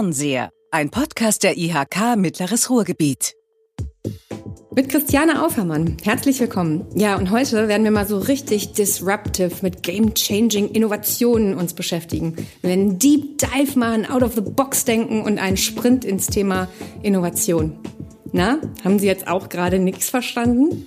[0.00, 3.34] Fernseher, ein Podcast der IHK Mittleres Ruhrgebiet.
[4.74, 5.98] Mit Christiane Aufermann.
[6.02, 6.86] Herzlich willkommen.
[6.94, 12.34] Ja, und heute werden wir mal so richtig disruptive mit game-changing Innovationen uns beschäftigen.
[12.62, 16.68] Wir werden Deep Dive machen, out of the box denken und einen Sprint ins Thema
[17.02, 17.78] Innovation.
[18.32, 20.86] Na, haben Sie jetzt auch gerade nichts verstanden?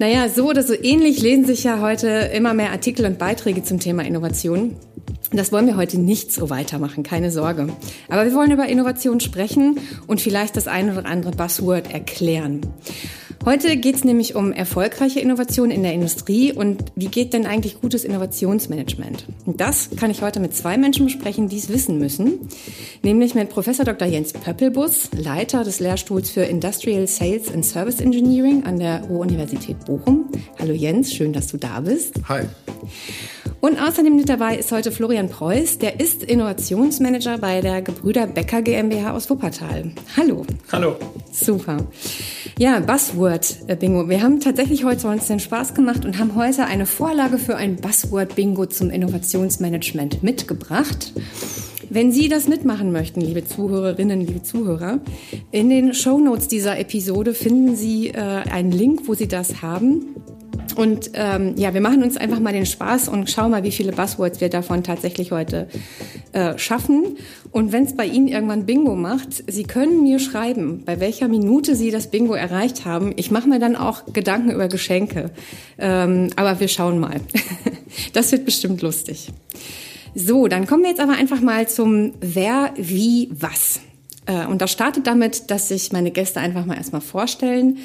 [0.00, 3.80] Naja, so oder so ähnlich lesen sich ja heute immer mehr Artikel und Beiträge zum
[3.80, 4.76] Thema Innovation.
[5.32, 7.66] Das wollen wir heute nicht so weitermachen, keine Sorge.
[8.08, 12.60] Aber wir wollen über Innovation sprechen und vielleicht das eine oder andere Buzzword erklären.
[13.48, 17.80] Heute geht es nämlich um erfolgreiche Innovation in der Industrie und wie geht denn eigentlich
[17.80, 19.24] gutes Innovationsmanagement?
[19.46, 22.46] Und das kann ich heute mit zwei Menschen besprechen, die es wissen müssen,
[23.02, 24.06] nämlich mit Professor Dr.
[24.06, 30.28] Jens Pöppelbus, Leiter des Lehrstuhls für Industrial Sales and Service Engineering an der Ruhr-Universität Bochum.
[30.58, 32.16] Hallo Jens, schön, dass du da bist.
[32.28, 32.42] Hi.
[33.60, 38.60] Und außerdem mit dabei ist heute Florian Preuß, der ist Innovationsmanager bei der Gebrüder Becker
[38.60, 39.90] GmbH aus Wuppertal.
[40.18, 40.44] Hallo.
[40.70, 40.96] Hallo.
[41.32, 41.78] Super.
[42.58, 44.08] Ja, Buzzword äh.
[44.08, 47.76] Wir haben tatsächlich heute uns den Spaß gemacht und haben heute eine Vorlage für ein
[47.76, 51.12] Buzzword Bingo zum Innovationsmanagement mitgebracht.
[51.88, 54.98] Wenn Sie das mitmachen möchten, liebe Zuhörerinnen, liebe Zuhörer,
[55.52, 60.16] in den Show Notes dieser Episode finden Sie äh, einen Link, wo Sie das haben.
[60.76, 63.92] Und ähm, ja, wir machen uns einfach mal den Spaß und schauen mal, wie viele
[63.92, 65.68] Buzzwords wir davon tatsächlich heute
[66.32, 67.16] äh, schaffen.
[67.50, 71.74] Und wenn es bei Ihnen irgendwann Bingo macht, Sie können mir schreiben, bei welcher Minute
[71.74, 73.12] Sie das Bingo erreicht haben.
[73.16, 75.30] Ich mache mir dann auch Gedanken über Geschenke.
[75.78, 77.20] Ähm, aber wir schauen mal.
[78.12, 79.28] das wird bestimmt lustig.
[80.14, 83.80] So, dann kommen wir jetzt aber einfach mal zum Wer, wie, was.
[84.26, 87.78] Äh, und das startet damit, dass sich meine Gäste einfach mal erstmal vorstellen.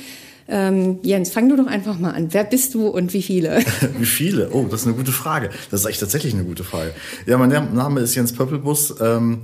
[0.47, 2.27] Ähm, Jens, fang du doch einfach mal an.
[2.31, 3.59] Wer bist du und wie viele?
[3.97, 4.49] wie viele?
[4.51, 5.49] Oh, das ist eine gute Frage.
[5.71, 6.91] Das ist eigentlich tatsächlich eine gute Frage.
[7.25, 8.95] Ja, mein Name ist Jens Pöppelbus.
[9.01, 9.41] Ähm,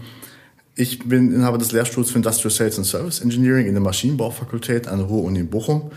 [0.75, 4.99] ich bin Inhaber des Lehrstuhls für Industrial Sales and Service Engineering in der Maschinenbaufakultät an
[4.99, 5.91] der Ruhr-Uni Bochum.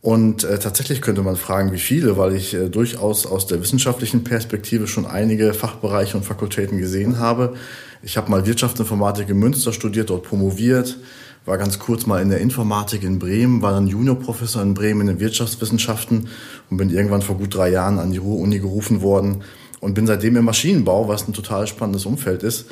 [0.00, 4.22] Und äh, tatsächlich könnte man fragen, wie viele, weil ich äh, durchaus aus der wissenschaftlichen
[4.22, 7.54] Perspektive schon einige Fachbereiche und Fakultäten gesehen habe.
[8.02, 10.98] Ich habe mal Wirtschaftsinformatik in Münster studiert, dort promoviert,
[11.44, 15.06] war ganz kurz mal in der Informatik in Bremen, war dann Juniorprofessor in Bremen in
[15.08, 16.28] den Wirtschaftswissenschaften
[16.70, 19.42] und bin irgendwann vor gut drei Jahren an die Ruhr-Uni gerufen worden
[19.80, 22.66] und bin seitdem im Maschinenbau, was ein total spannendes Umfeld ist,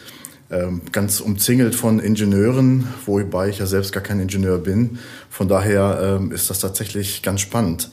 [0.51, 4.99] ähm, ganz umzingelt von Ingenieuren, wobei ich ja selbst gar kein Ingenieur bin.
[5.29, 7.91] Von daher ähm, ist das tatsächlich ganz spannend.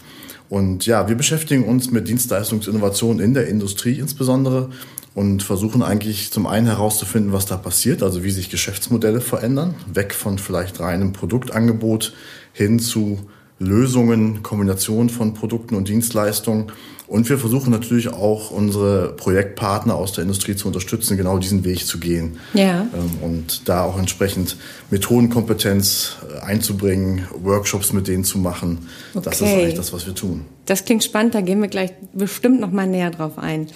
[0.50, 4.70] Und ja, wir beschäftigen uns mit Dienstleistungsinnovation in der Industrie insbesondere
[5.16, 10.14] und versuchen eigentlich zum einen herauszufinden, was da passiert, also wie sich Geschäftsmodelle verändern, weg
[10.14, 12.14] von vielleicht reinem Produktangebot
[12.52, 13.20] hin zu
[13.60, 16.72] Lösungen, Kombination von Produkten und Dienstleistungen.
[17.14, 21.86] Und wir versuchen natürlich auch unsere Projektpartner aus der Industrie zu unterstützen, genau diesen Weg
[21.86, 22.40] zu gehen.
[22.56, 22.88] Ja.
[22.92, 24.58] Ähm, und da auch entsprechend
[24.90, 28.90] Methodenkompetenz äh, einzubringen, Workshops mit denen zu machen.
[29.14, 29.26] Okay.
[29.26, 30.48] Das ist eigentlich das, was wir tun.
[30.66, 33.68] Das klingt spannend, da gehen wir gleich bestimmt noch mal näher drauf ein.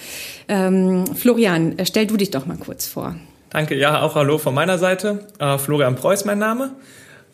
[0.48, 3.18] Ähm, Florian, äh, stell du dich doch mal kurz vor.
[3.52, 5.28] Danke, ja, auch hallo von meiner Seite.
[5.38, 6.72] Äh, Florian Preuß mein Name.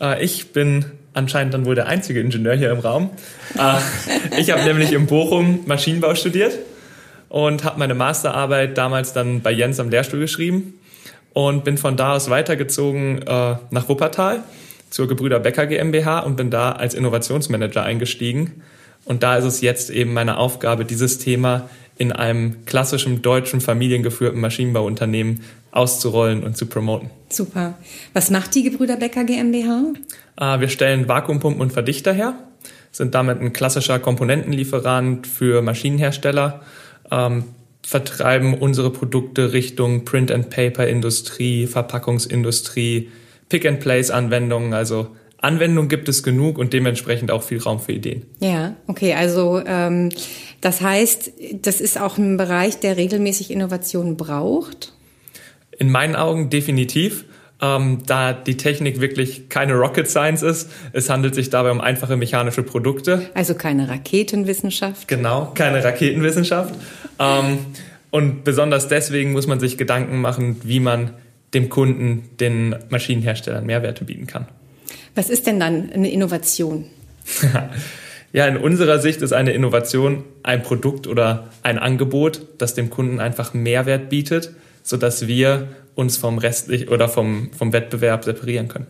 [0.01, 3.11] Äh, ich bin anscheinend dann wohl der einzige Ingenieur hier im Raum.
[3.57, 6.57] Äh, ich habe nämlich in Bochum Maschinenbau studiert
[7.29, 10.79] und habe meine Masterarbeit damals dann bei Jens am Lehrstuhl geschrieben
[11.33, 14.43] und bin von da aus weitergezogen äh, nach Wuppertal
[14.89, 18.61] zur Gebrüder Becker GmbH und bin da als Innovationsmanager eingestiegen.
[19.05, 24.39] Und da ist es jetzt eben meine Aufgabe, dieses Thema in einem klassischen deutschen familiengeführten
[24.39, 25.41] Maschinenbauunternehmen
[25.73, 27.09] auszurollen und zu promoten.
[27.29, 27.77] Super.
[28.13, 29.93] Was macht die Gebrüder Becker GmbH?
[30.39, 32.35] Äh, wir stellen Vakuumpumpen und Verdichter her,
[32.91, 36.61] sind damit ein klassischer Komponentenlieferant für Maschinenhersteller,
[37.11, 37.45] ähm,
[37.85, 43.09] vertreiben unsere Produkte Richtung Print-and-Paper-Industrie, Verpackungsindustrie,
[43.49, 45.09] Pick-and-Place-Anwendungen, also
[45.43, 48.25] Anwendungen gibt es genug und dementsprechend auch viel Raum für Ideen.
[48.39, 50.09] Ja, okay, also ähm,
[50.61, 54.93] das heißt, das ist auch ein Bereich, der regelmäßig Innovationen braucht?
[55.77, 57.25] In meinen Augen definitiv.
[57.61, 60.69] Ähm, da die Technik wirklich keine Rocket Science ist.
[60.91, 63.29] Es handelt sich dabei um einfache mechanische Produkte.
[63.35, 65.07] Also keine Raketenwissenschaft.
[65.07, 66.75] Genau, keine Raketenwissenschaft.
[67.19, 67.59] ähm,
[68.11, 71.11] und besonders deswegen muss man sich Gedanken machen, wie man
[71.53, 74.47] dem Kunden, den Maschinenherstellern Mehrwerte bieten kann.
[75.15, 76.85] Was ist denn dann eine Innovation?
[78.33, 83.19] ja, in unserer Sicht ist eine Innovation ein Produkt oder ein Angebot, das dem Kunden
[83.19, 84.51] einfach Mehrwert bietet,
[84.83, 88.87] sodass wir uns vom restlich oder vom, vom Wettbewerb separieren können.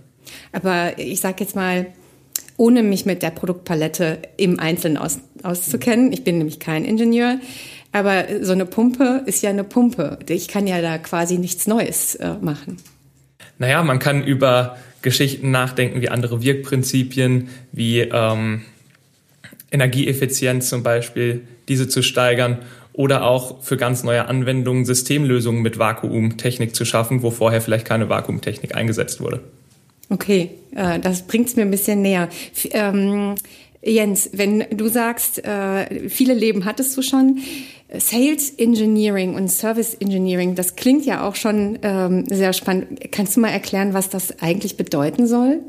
[0.51, 1.87] Aber ich sage jetzt mal,
[2.57, 7.39] ohne mich mit der Produktpalette im Einzelnen aus, auszukennen, ich bin nämlich kein Ingenieur,
[7.91, 10.19] aber so eine Pumpe ist ja eine Pumpe.
[10.27, 12.77] Ich kann ja da quasi nichts Neues äh, machen.
[13.59, 18.63] Naja, man kann über Geschichten nachdenken wie andere Wirkprinzipien, wie ähm,
[19.71, 22.59] Energieeffizienz zum Beispiel, diese zu steigern
[22.93, 28.09] oder auch für ganz neue Anwendungen Systemlösungen mit Vakuumtechnik zu schaffen, wo vorher vielleicht keine
[28.09, 29.41] Vakuumtechnik eingesetzt wurde.
[30.09, 32.29] Okay, äh, das bringt es mir ein bisschen näher.
[32.71, 33.35] Ähm,
[33.81, 37.39] Jens, wenn du sagst, äh, viele Leben hattest du schon,
[37.95, 43.11] Sales Engineering und Service Engineering, das klingt ja auch schon ähm, sehr spannend.
[43.11, 45.59] Kannst du mal erklären, was das eigentlich bedeuten soll?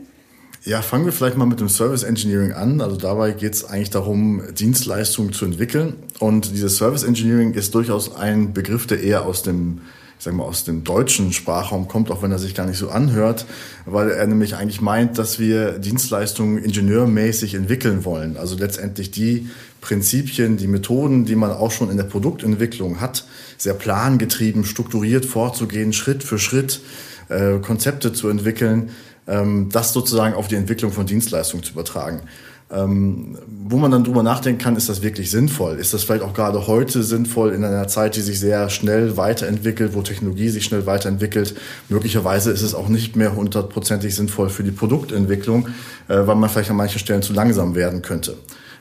[0.67, 2.81] Ja, fangen wir vielleicht mal mit dem Service Engineering an.
[2.81, 5.93] Also dabei geht es eigentlich darum, Dienstleistungen zu entwickeln.
[6.21, 9.83] Und dieses Service Engineering ist durchaus ein Begriff, der eher aus dem
[10.17, 12.89] ich sag mal, aus dem deutschen Sprachraum kommt, auch wenn er sich gar nicht so
[12.89, 13.45] anhört,
[13.85, 18.39] weil er nämlich eigentlich meint, dass wir Dienstleistungen ingenieurmäßig entwickeln wollen.
[18.39, 19.49] Also letztendlich die
[19.83, 23.27] Prinzipien, die Methoden, die man auch schon in der Produktentwicklung hat,
[23.59, 26.81] sehr plangetrieben, strukturiert vorzugehen, Schritt für Schritt
[27.29, 28.91] äh, Konzepte zu entwickeln,
[29.27, 32.23] das sozusagen auf die Entwicklung von Dienstleistungen zu übertragen.
[32.71, 35.79] Ähm, wo man dann drüber nachdenken kann, ist das wirklich sinnvoll?
[35.79, 39.95] Ist das vielleicht auch gerade heute sinnvoll in einer Zeit, die sich sehr schnell weiterentwickelt,
[39.95, 41.55] wo Technologie sich schnell weiterentwickelt?
[41.89, 45.69] Möglicherweise ist es auch nicht mehr hundertprozentig sinnvoll für die Produktentwicklung,
[46.09, 48.35] äh, weil man vielleicht an manchen Stellen zu langsam werden könnte.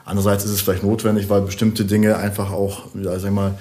[0.05, 3.55] Andererseits ist es vielleicht notwendig, weil bestimmte Dinge einfach auch, ja, sag mal,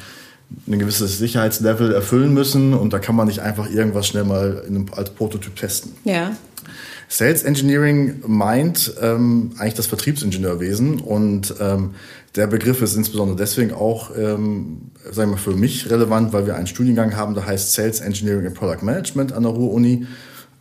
[0.66, 4.86] ein gewisses Sicherheitslevel erfüllen müssen und da kann man nicht einfach irgendwas schnell mal einem,
[4.92, 5.92] als Prototyp testen.
[6.04, 6.32] Ja.
[7.12, 11.90] Sales Engineering meint ähm, eigentlich das Vertriebsingenieurwesen und ähm,
[12.36, 16.66] der Begriff ist insbesondere deswegen auch, ähm, sagen wir für mich relevant, weil wir einen
[16.66, 20.06] Studiengang haben, der heißt Sales Engineering and Product Management an der Ruhr-Uni,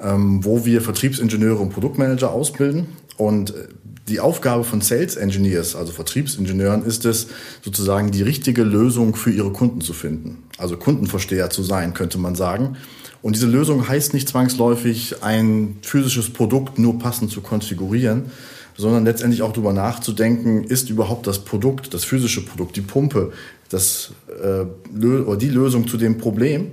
[0.01, 3.69] ähm, wo wir Vertriebsingenieure und Produktmanager ausbilden und äh,
[4.09, 7.27] die Aufgabe von Sales Engineers, also Vertriebsingenieuren, ist es,
[7.62, 10.44] sozusagen die richtige Lösung für ihre Kunden zu finden.
[10.57, 12.75] Also Kundenversteher zu sein, könnte man sagen.
[13.21, 18.31] Und diese Lösung heißt nicht zwangsläufig, ein physisches Produkt nur passend zu konfigurieren,
[18.77, 23.31] sondern letztendlich auch darüber nachzudenken, ist überhaupt das Produkt, das physische Produkt, die Pumpe,
[23.69, 24.12] das,
[24.44, 24.65] äh,
[25.06, 26.71] oder die Lösung zu dem Problem?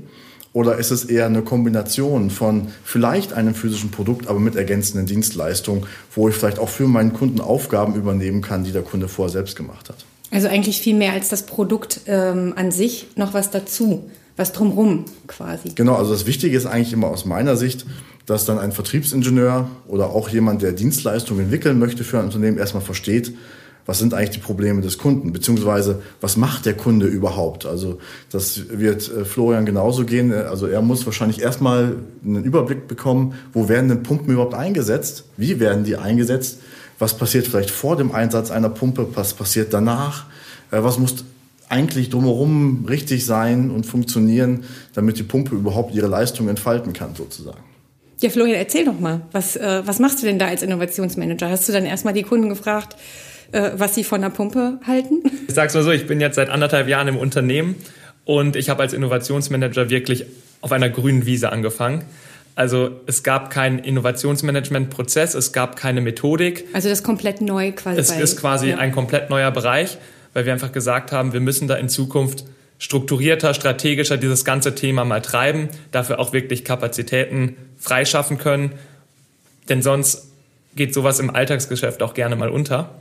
[0.55, 5.87] Oder ist es eher eine Kombination von vielleicht einem physischen Produkt, aber mit ergänzenden Dienstleistungen,
[6.15, 9.57] wo ich vielleicht auch für meinen Kunden Aufgaben übernehmen kann, die der Kunde vorher selbst
[9.57, 10.07] gemacht hat?
[10.31, 15.05] Also eigentlich viel mehr als das Produkt ähm, an sich noch was dazu was drumrum
[15.27, 15.73] quasi.
[15.75, 17.85] Genau, also das Wichtige ist eigentlich immer aus meiner Sicht,
[18.25, 22.83] dass dann ein Vertriebsingenieur oder auch jemand, der Dienstleistungen entwickeln möchte für ein Unternehmen, erstmal
[22.83, 23.35] versteht,
[23.85, 27.65] was sind eigentlich die Probleme des Kunden, beziehungsweise was macht der Kunde überhaupt?
[27.65, 27.99] Also
[28.31, 30.33] das wird äh, Florian genauso gehen.
[30.33, 35.25] Also er muss wahrscheinlich erstmal einen Überblick bekommen, wo werden denn Pumpen überhaupt eingesetzt?
[35.39, 36.59] Wie werden die eingesetzt?
[36.99, 39.09] Was passiert vielleicht vor dem Einsatz einer Pumpe?
[39.15, 40.27] Was passiert danach?
[40.71, 41.25] Äh, was muss
[41.69, 47.63] eigentlich drumherum richtig sein und funktionieren, damit die Pumpe überhaupt ihre Leistung entfalten kann, sozusagen.
[48.21, 51.51] Ja, Florian, erzähl doch mal, was, äh, was machst du denn da als Innovationsmanager?
[51.51, 52.97] Hast du dann erstmal die Kunden gefragt,
[53.53, 55.23] äh, was sie von der Pumpe halten?
[55.47, 57.77] Ich sag's mal so, ich bin jetzt seit anderthalb Jahren im Unternehmen
[58.25, 60.27] und ich habe als Innovationsmanager wirklich
[60.61, 62.05] auf einer grünen Wiese angefangen.
[62.57, 66.65] Also es gab keinen Innovationsmanagement-Prozess, es gab keine Methodik.
[66.73, 68.01] Also das ist komplett neu quasi.
[68.01, 68.79] Es ist quasi ja.
[68.79, 69.97] ein komplett neuer Bereich
[70.35, 72.45] weil wir einfach gesagt haben, wir müssen da in Zukunft
[72.79, 78.73] strukturierter, strategischer dieses ganze Thema mal treiben, dafür auch wirklich Kapazitäten freischaffen können,
[79.69, 80.29] denn sonst
[80.77, 82.95] geht sowas im Alltagsgeschäft auch gerne mal unter.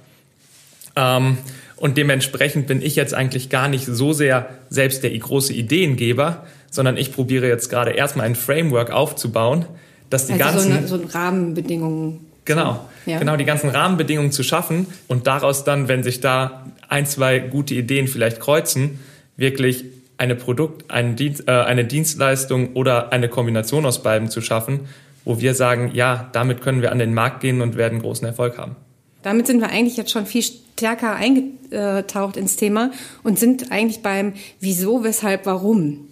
[0.95, 1.37] Ähm,
[1.75, 6.97] und dementsprechend bin ich jetzt eigentlich gar nicht so sehr selbst der große Ideengeber, sondern
[6.97, 9.65] ich probiere jetzt gerade erstmal ein Framework aufzubauen,
[10.09, 13.19] dass die also ganzen so, eine, so Rahmenbedingungen Genau, ja.
[13.19, 17.75] genau die ganzen Rahmenbedingungen zu schaffen und daraus dann, wenn sich da ein, zwei gute
[17.75, 18.99] Ideen vielleicht kreuzen,
[19.35, 19.85] wirklich
[20.17, 24.87] eine Produkt, eine, Dienst, äh, eine Dienstleistung oder eine Kombination aus beiden zu schaffen,
[25.25, 28.57] wo wir sagen, ja, damit können wir an den Markt gehen und werden großen Erfolg
[28.57, 28.75] haben.
[29.23, 32.91] Damit sind wir eigentlich jetzt schon viel stärker eingetaucht ins Thema
[33.23, 36.07] und sind eigentlich beim Wieso, Weshalb, Warum.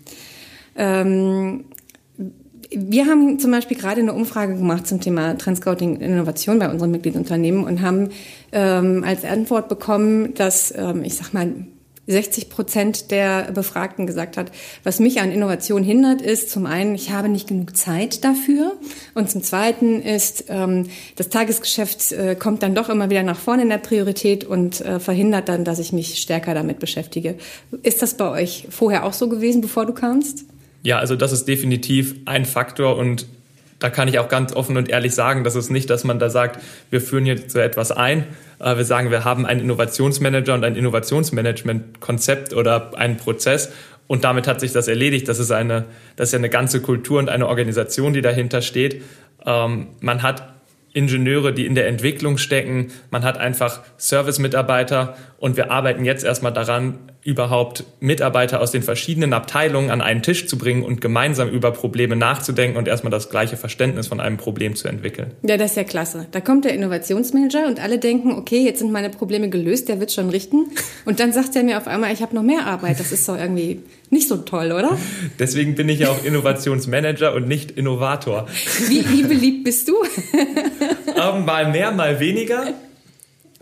[0.76, 1.66] Ähm,
[2.76, 7.64] wir haben zum Beispiel gerade eine Umfrage gemacht zum Thema Transcouting Innovation bei unseren Mitgliedsunternehmen
[7.64, 8.10] und haben
[8.52, 11.54] ähm, als Antwort bekommen, dass ähm, ich sag mal
[12.08, 14.52] 60 Prozent der Befragten gesagt hat,
[14.84, 18.74] was mich an Innovation hindert, ist zum einen, ich habe nicht genug Zeit dafür
[19.16, 23.64] und zum zweiten ist, ähm, das Tagesgeschäft äh, kommt dann doch immer wieder nach vorne
[23.64, 27.38] in der Priorität und äh, verhindert dann, dass ich mich stärker damit beschäftige.
[27.82, 30.46] Ist das bei euch vorher auch so gewesen, bevor du kamst?
[30.86, 33.26] Ja, also das ist definitiv ein Faktor und
[33.80, 36.30] da kann ich auch ganz offen und ehrlich sagen, das ist nicht, dass man da
[36.30, 38.26] sagt, wir führen jetzt so etwas ein.
[38.60, 43.72] Äh, wir sagen, wir haben einen Innovationsmanager und ein Innovationsmanagement-Konzept oder einen Prozess
[44.06, 45.28] und damit hat sich das erledigt.
[45.28, 45.86] Das ist eine,
[46.18, 49.02] das ist ja eine ganze Kultur und eine Organisation, die dahinter steht.
[49.44, 50.54] Ähm, man hat
[50.94, 52.92] Ingenieure, die in der Entwicklung stecken.
[53.10, 59.34] Man hat einfach Service-Mitarbeiter und wir arbeiten jetzt erstmal daran, überhaupt Mitarbeiter aus den verschiedenen
[59.34, 63.58] Abteilungen an einen Tisch zu bringen und gemeinsam über Probleme nachzudenken und erstmal das gleiche
[63.58, 65.32] Verständnis von einem Problem zu entwickeln.
[65.42, 66.28] Ja, das ist ja klasse.
[66.32, 70.12] Da kommt der Innovationsmanager und alle denken, okay, jetzt sind meine Probleme gelöst, der wird
[70.12, 70.68] schon richten.
[71.06, 73.00] Und dann sagt er mir auf einmal, ich habe noch mehr Arbeit.
[73.00, 74.96] Das ist doch irgendwie nicht so toll, oder?
[75.40, 78.46] Deswegen bin ich ja auch Innovationsmanager und nicht Innovator.
[78.88, 79.96] Wie, wie beliebt bist du?
[81.20, 82.68] ähm, mal mehr, mal weniger.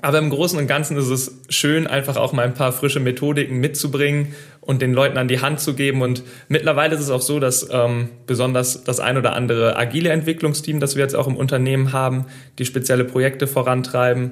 [0.04, 3.62] Aber im Großen und Ganzen ist es schön, einfach auch mal ein paar frische Methodiken
[3.62, 6.02] mitzubringen und den Leuten an die Hand zu geben.
[6.02, 10.82] Und mittlerweile ist es auch so, dass ähm, besonders das ein oder andere agile Entwicklungsteam,
[10.82, 12.26] das wir jetzt auch im Unternehmen haben,
[12.60, 14.32] die spezielle Projekte vorantreiben,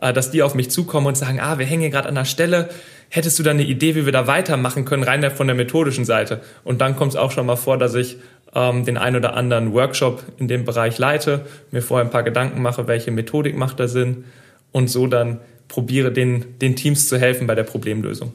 [0.00, 2.24] äh, dass die auf mich zukommen und sagen, ah, wir hängen hier gerade an der
[2.24, 2.68] Stelle,
[3.08, 6.40] hättest du da eine Idee, wie wir da weitermachen können, rein von der methodischen Seite?
[6.64, 8.16] Und dann kommt es auch schon mal vor, dass ich
[8.56, 12.60] ähm, den ein oder anderen Workshop in dem Bereich leite, mir vorher ein paar Gedanken
[12.60, 14.24] mache, welche Methodik macht da Sinn
[14.72, 18.32] und so dann probiere, den, den Teams zu helfen bei der Problemlösung.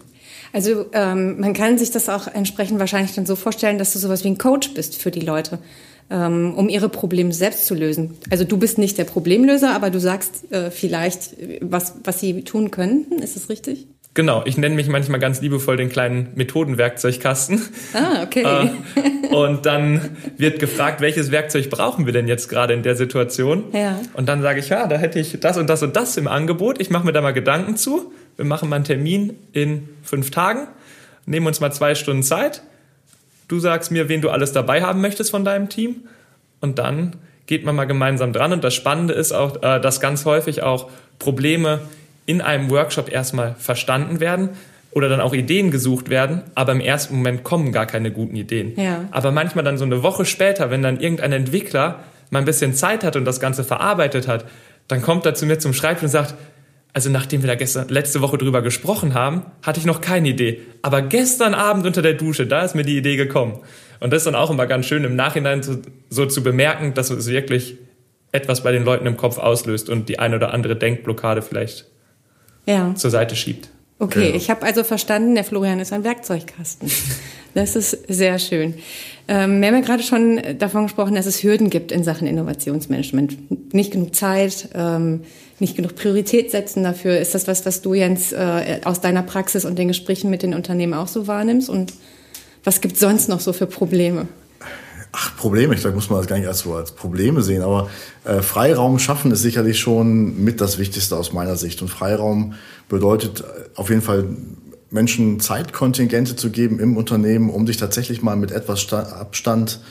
[0.54, 4.24] Also ähm, man kann sich das auch entsprechend wahrscheinlich dann so vorstellen, dass du sowas
[4.24, 5.60] wie ein Coach bist für die Leute,
[6.10, 8.16] ähm, um ihre Probleme selbst zu lösen.
[8.30, 12.72] Also du bist nicht der Problemlöser, aber du sagst äh, vielleicht, was, was sie tun
[12.72, 13.22] könnten.
[13.22, 13.88] Ist das richtig?
[14.14, 17.62] Genau, ich nenne mich manchmal ganz liebevoll den kleinen Methodenwerkzeugkasten.
[17.94, 18.44] Ah, okay.
[19.28, 23.66] Äh, und dann wird gefragt, welches Werkzeug brauchen wir denn jetzt gerade in der Situation?
[23.74, 24.00] Ja.
[24.14, 26.80] Und dann sage ich, ja, da hätte ich das und das und das im Angebot.
[26.80, 28.14] Ich mache mir da mal Gedanken zu.
[28.38, 30.68] Wir machen mal einen Termin in fünf Tagen,
[31.26, 32.64] nehmen uns mal zwei Stunden Zeit.
[33.48, 36.08] Du sagst mir, wen du alles dabei haben möchtest von deinem Team.
[36.60, 38.54] Und dann geht man mal gemeinsam dran.
[38.54, 41.82] Und das Spannende ist auch, äh, dass ganz häufig auch Probleme
[42.28, 44.50] in einem Workshop erstmal verstanden werden
[44.92, 48.74] oder dann auch Ideen gesucht werden, aber im ersten Moment kommen gar keine guten Ideen.
[48.76, 49.06] Ja.
[49.12, 53.04] Aber manchmal dann so eine Woche später, wenn dann irgendein Entwickler mal ein bisschen Zeit
[53.04, 54.46] hat und das Ganze verarbeitet hat,
[54.88, 56.36] dann kommt er zu mir zum Schreibtisch und sagt,
[56.94, 60.62] also nachdem wir da gestern, letzte Woche drüber gesprochen haben, hatte ich noch keine Idee.
[60.82, 63.60] Aber gestern Abend unter der Dusche, da ist mir die Idee gekommen.
[64.00, 65.78] Und das ist dann auch immer ganz schön im Nachhinein so,
[66.10, 67.78] so zu bemerken, dass es wirklich
[68.32, 71.86] etwas bei den Leuten im Kopf auslöst und die eine oder andere Denkblockade vielleicht
[72.68, 72.94] ja.
[72.96, 73.70] zur Seite schiebt.
[74.00, 74.36] Okay, Ja.
[74.36, 76.92] ich habe also verstanden, der Florian ist ein Werkzeugkasten.
[77.56, 78.76] Das ist sehr schön.
[79.28, 83.74] Ähm, wir haben ja gerade schon davon gesprochen, dass es Hürden gibt in Sachen Innovationsmanagement.
[83.74, 85.22] Nicht genug Zeit, ähm,
[85.58, 87.18] nicht genug Priorität setzen dafür.
[87.18, 90.54] Ist das was, was du, Jens, äh, aus deiner Praxis und den Gesprächen mit den
[90.54, 91.68] Unternehmen auch so wahrnimmst?
[91.68, 91.94] Und
[92.64, 94.28] was gibt sonst noch so für Probleme?
[95.12, 97.90] Ach, Probleme, ich glaube, muss man das gar nicht als so als Probleme sehen, aber
[98.26, 101.82] äh, Freiraum schaffen ist sicherlich schon mit das Wichtigste aus meiner Sicht.
[101.82, 102.54] Und Freiraum
[102.90, 103.44] bedeutet äh,
[103.76, 104.26] auf jeden Fall
[104.90, 109.82] Menschen Zeitkontingente zu geben im Unternehmen, um sich tatsächlich mal mit etwas Sta Abstand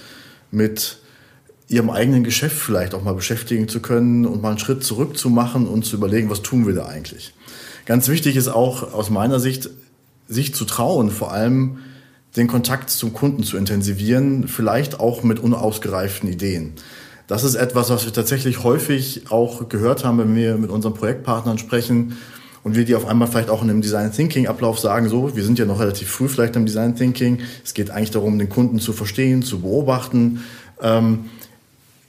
[0.50, 0.98] mit
[1.68, 5.30] ihrem eigenen Geschäft vielleicht auch mal beschäftigen zu können und mal einen Schritt zurück zu
[5.30, 7.34] machen und zu überlegen, was tun wir da eigentlich.
[7.86, 9.70] Ganz wichtig ist auch aus meiner Sicht,
[10.28, 11.78] sich zu trauen, vor allem
[12.36, 16.74] den Kontakt zum Kunden zu intensivieren, vielleicht auch mit unausgereiften Ideen.
[17.26, 21.58] Das ist etwas, was wir tatsächlich häufig auch gehört haben, wenn wir mit unseren Projektpartnern
[21.58, 22.16] sprechen
[22.62, 25.44] und wir die auf einmal vielleicht auch in einem Design Thinking Ablauf sagen, so, wir
[25.44, 27.40] sind ja noch relativ früh vielleicht im Design Thinking.
[27.64, 30.44] Es geht eigentlich darum, den Kunden zu verstehen, zu beobachten.
[30.80, 31.26] Ähm,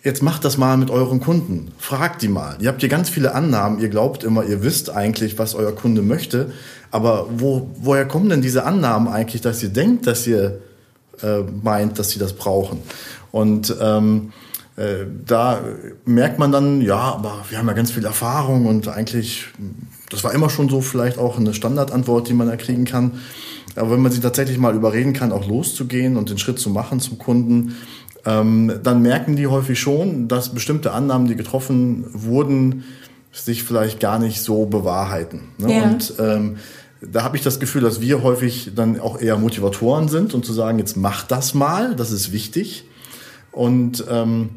[0.08, 1.74] Jetzt macht das mal mit euren Kunden.
[1.78, 2.56] Fragt die mal.
[2.62, 3.80] Ihr habt hier ganz viele Annahmen.
[3.80, 6.54] Ihr glaubt immer, ihr wisst eigentlich, was euer Kunde möchte.
[6.92, 10.62] Aber wo, woher kommen denn diese Annahmen eigentlich, dass ihr denkt, dass ihr
[11.22, 12.84] äh, meint, dass sie das brauchen?
[13.34, 14.32] Und ähm,
[14.78, 15.60] äh, da
[16.06, 19.48] merkt man dann, ja, aber wir haben ja ganz viel Erfahrung und eigentlich,
[20.10, 23.20] das war immer schon so vielleicht auch eine Standardantwort, die man da kriegen kann.
[23.76, 27.02] Aber wenn man sie tatsächlich mal überreden kann, auch loszugehen und den Schritt zu machen
[27.02, 27.76] zum Kunden,
[28.27, 32.84] ähm, dann merken die häufig schon, dass bestimmte Annahmen, die getroffen wurden,
[33.31, 35.50] sich vielleicht gar nicht so bewahrheiten.
[35.57, 35.74] Ne?
[35.74, 35.84] Ja.
[35.84, 36.57] Und ähm,
[37.01, 40.51] da habe ich das Gefühl, dass wir häufig dann auch eher Motivatoren sind und zu
[40.51, 42.86] sagen, jetzt mach das mal, das ist wichtig.
[43.51, 44.50] Und ähm,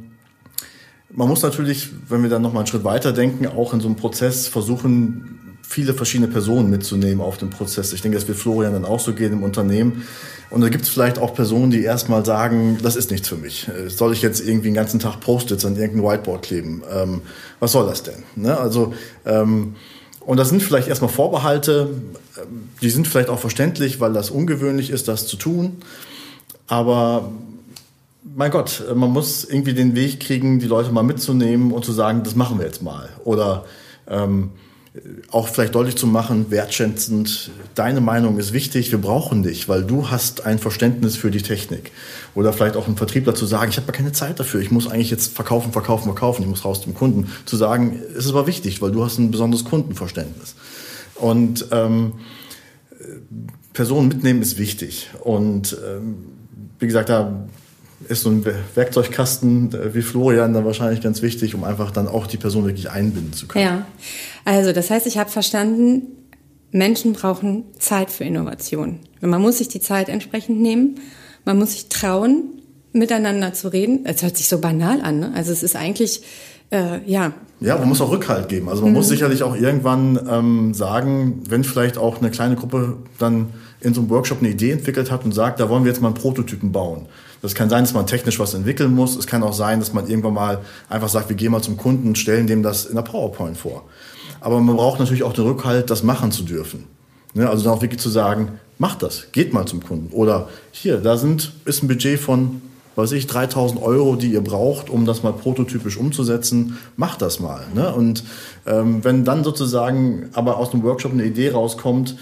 [1.11, 3.87] man muss natürlich, wenn wir dann noch mal einen Schritt weiter denken, auch in so
[3.87, 7.93] einem Prozess versuchen, viele verschiedene Personen mitzunehmen auf den Prozess.
[7.93, 10.03] Ich denke, das wird Florian dann auch so gehen im Unternehmen.
[10.51, 13.69] Und da gibt es vielleicht auch Personen, die erstmal sagen, das ist nichts für mich.
[13.69, 16.83] Äh, Soll ich jetzt irgendwie den ganzen Tag Post-its an irgendein Whiteboard kleben?
[16.93, 17.23] Ähm,
[17.61, 18.25] was soll das denn?
[18.35, 18.59] Ne?
[18.59, 18.93] Also
[19.25, 19.77] ähm,
[20.21, 21.89] und das sind vielleicht erstmal Vorbehalte,
[22.37, 25.79] ähm, die sind vielleicht auch verständlich, weil das ungewöhnlich ist, das zu tun.
[26.67, 27.31] Aber
[28.23, 31.93] mein Gott, äh, man muss irgendwie den Weg kriegen, die Leute mal mitzunehmen und zu
[31.93, 33.09] sagen, das machen wir jetzt mal.
[33.25, 33.65] Oder
[34.09, 34.51] ähm,
[35.31, 40.11] auch vielleicht deutlich zu machen, wertschätzend, deine Meinung ist wichtig, wir brauchen dich, weil du
[40.11, 41.93] hast ein Verständnis für die Technik.
[42.35, 45.11] Oder vielleicht auch ein Vertriebler zu sagen, ich habe keine Zeit dafür, ich muss eigentlich
[45.11, 47.31] jetzt verkaufen, verkaufen, verkaufen, ich muss raus zum Kunden.
[47.45, 50.57] Zu sagen, es ist aber wichtig, weil du hast ein besonderes Kundenverständnis.
[51.15, 52.15] Und ähm,
[53.73, 55.11] Personen mitnehmen ist wichtig.
[55.21, 56.17] Und ähm,
[56.81, 57.45] wie gesagt, da
[58.09, 62.39] ist so ein Werkzeugkasten wie Florian dann wahrscheinlich ganz wichtig, um einfach dann auch die
[62.39, 63.65] Person wirklich einbinden zu können.
[63.65, 63.87] Ja,
[64.45, 66.03] also das heißt, ich habe verstanden,
[66.73, 69.01] Menschen brauchen Zeit für Innovation.
[69.21, 70.97] Man muss sich die Zeit entsprechend nehmen,
[71.45, 72.61] man muss sich trauen,
[72.93, 74.01] miteinander zu reden.
[74.05, 75.33] Es hört sich so banal an, ne?
[75.35, 76.23] Also es ist eigentlich,
[76.71, 77.33] äh, ja.
[77.61, 78.69] Ja, man muss auch Rückhalt geben.
[78.69, 78.97] Also man mhm.
[78.99, 84.01] muss sicherlich auch irgendwann ähm, sagen, wenn vielleicht auch eine kleine Gruppe dann in so
[84.01, 86.73] einem Workshop eine Idee entwickelt hat und sagt, da wollen wir jetzt mal einen Prototypen
[86.73, 87.07] bauen
[87.43, 89.17] das kann sein, dass man technisch was entwickeln muss.
[89.17, 92.09] Es kann auch sein, dass man irgendwann mal einfach sagt, wir gehen mal zum Kunden
[92.09, 93.85] und stellen dem das in der PowerPoint vor.
[94.41, 96.85] Aber man braucht natürlich auch den Rückhalt, das machen zu dürfen.
[97.33, 100.13] Ne, also dann auch wirklich zu sagen, macht das, geht mal zum Kunden.
[100.13, 102.61] Oder hier, da sind, ist ein Budget von,
[102.97, 106.79] weiß ich, 3000 Euro, die ihr braucht, um das mal prototypisch umzusetzen.
[106.97, 107.63] Macht das mal.
[107.75, 107.95] Ne?
[107.95, 108.25] Und
[108.67, 112.17] ähm, wenn dann sozusagen aber aus dem Workshop eine Idee rauskommt,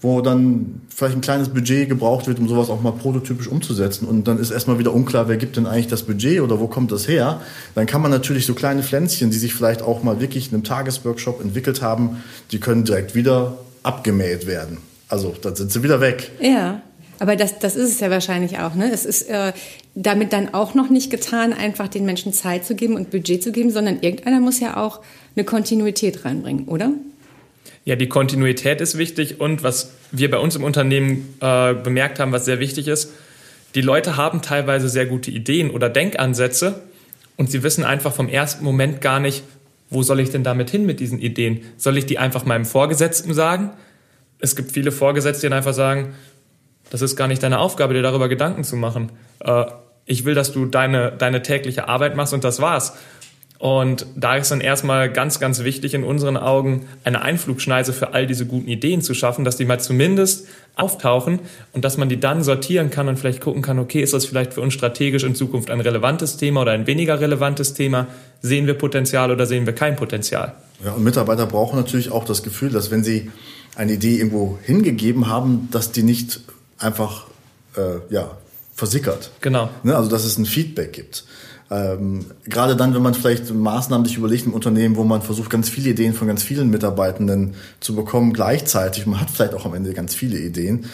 [0.00, 4.06] wo dann vielleicht ein kleines Budget gebraucht wird, um sowas auch mal prototypisch umzusetzen.
[4.08, 6.90] Und dann ist erstmal wieder unklar, wer gibt denn eigentlich das Budget oder wo kommt
[6.90, 7.40] das her.
[7.74, 10.64] Dann kann man natürlich so kleine Pflänzchen, die sich vielleicht auch mal wirklich in einem
[10.64, 14.78] Tagesworkshop entwickelt haben, die können direkt wieder abgemäht werden.
[15.08, 16.30] Also dann sind sie wieder weg.
[16.40, 16.80] Ja.
[17.18, 18.74] Aber das, das ist es ja wahrscheinlich auch.
[18.74, 18.90] Ne?
[18.90, 19.52] Es ist äh,
[19.94, 23.52] damit dann auch noch nicht getan, einfach den Menschen Zeit zu geben und Budget zu
[23.52, 25.00] geben, sondern irgendeiner muss ja auch
[25.36, 26.92] eine Kontinuität reinbringen, oder?
[27.84, 32.32] Ja, die Kontinuität ist wichtig und was wir bei uns im Unternehmen äh, bemerkt haben,
[32.32, 33.12] was sehr wichtig ist,
[33.74, 36.82] die Leute haben teilweise sehr gute Ideen oder Denkansätze
[37.36, 39.44] und sie wissen einfach vom ersten Moment gar nicht,
[39.88, 41.62] wo soll ich denn damit hin mit diesen Ideen?
[41.76, 43.70] Soll ich die einfach meinem Vorgesetzten sagen?
[44.38, 46.14] Es gibt viele Vorgesetzte, die einfach sagen,
[46.90, 49.12] das ist gar nicht deine Aufgabe, dir darüber Gedanken zu machen.
[49.40, 49.64] Äh,
[50.06, 52.96] ich will, dass du deine, deine tägliche Arbeit machst und das war's.
[53.60, 58.26] Und da ist dann erstmal ganz, ganz wichtig in unseren Augen, eine Einflugschneise für all
[58.26, 60.46] diese guten Ideen zu schaffen, dass die mal zumindest
[60.76, 61.40] auftauchen
[61.74, 64.54] und dass man die dann sortieren kann und vielleicht gucken kann, okay, ist das vielleicht
[64.54, 68.06] für uns strategisch in Zukunft ein relevantes Thema oder ein weniger relevantes Thema?
[68.40, 70.54] Sehen wir Potenzial oder sehen wir kein Potenzial?
[70.82, 73.30] Ja, und Mitarbeiter brauchen natürlich auch das Gefühl, dass wenn sie
[73.76, 76.40] eine Idee irgendwo hingegeben haben, dass die nicht
[76.78, 77.26] einfach
[77.76, 78.38] äh, ja,
[78.74, 79.32] versickert.
[79.42, 79.68] Genau.
[79.82, 79.94] Ne?
[79.94, 81.24] Also dass es ein Feedback gibt.
[81.70, 85.68] Ähm, gerade dann, wenn man vielleicht Maßnahmen sich überlegt im Unternehmen, wo man versucht, ganz
[85.68, 89.06] viele Ideen von ganz vielen Mitarbeitenden zu bekommen gleichzeitig.
[89.06, 90.86] Man hat vielleicht auch am Ende ganz viele Ideen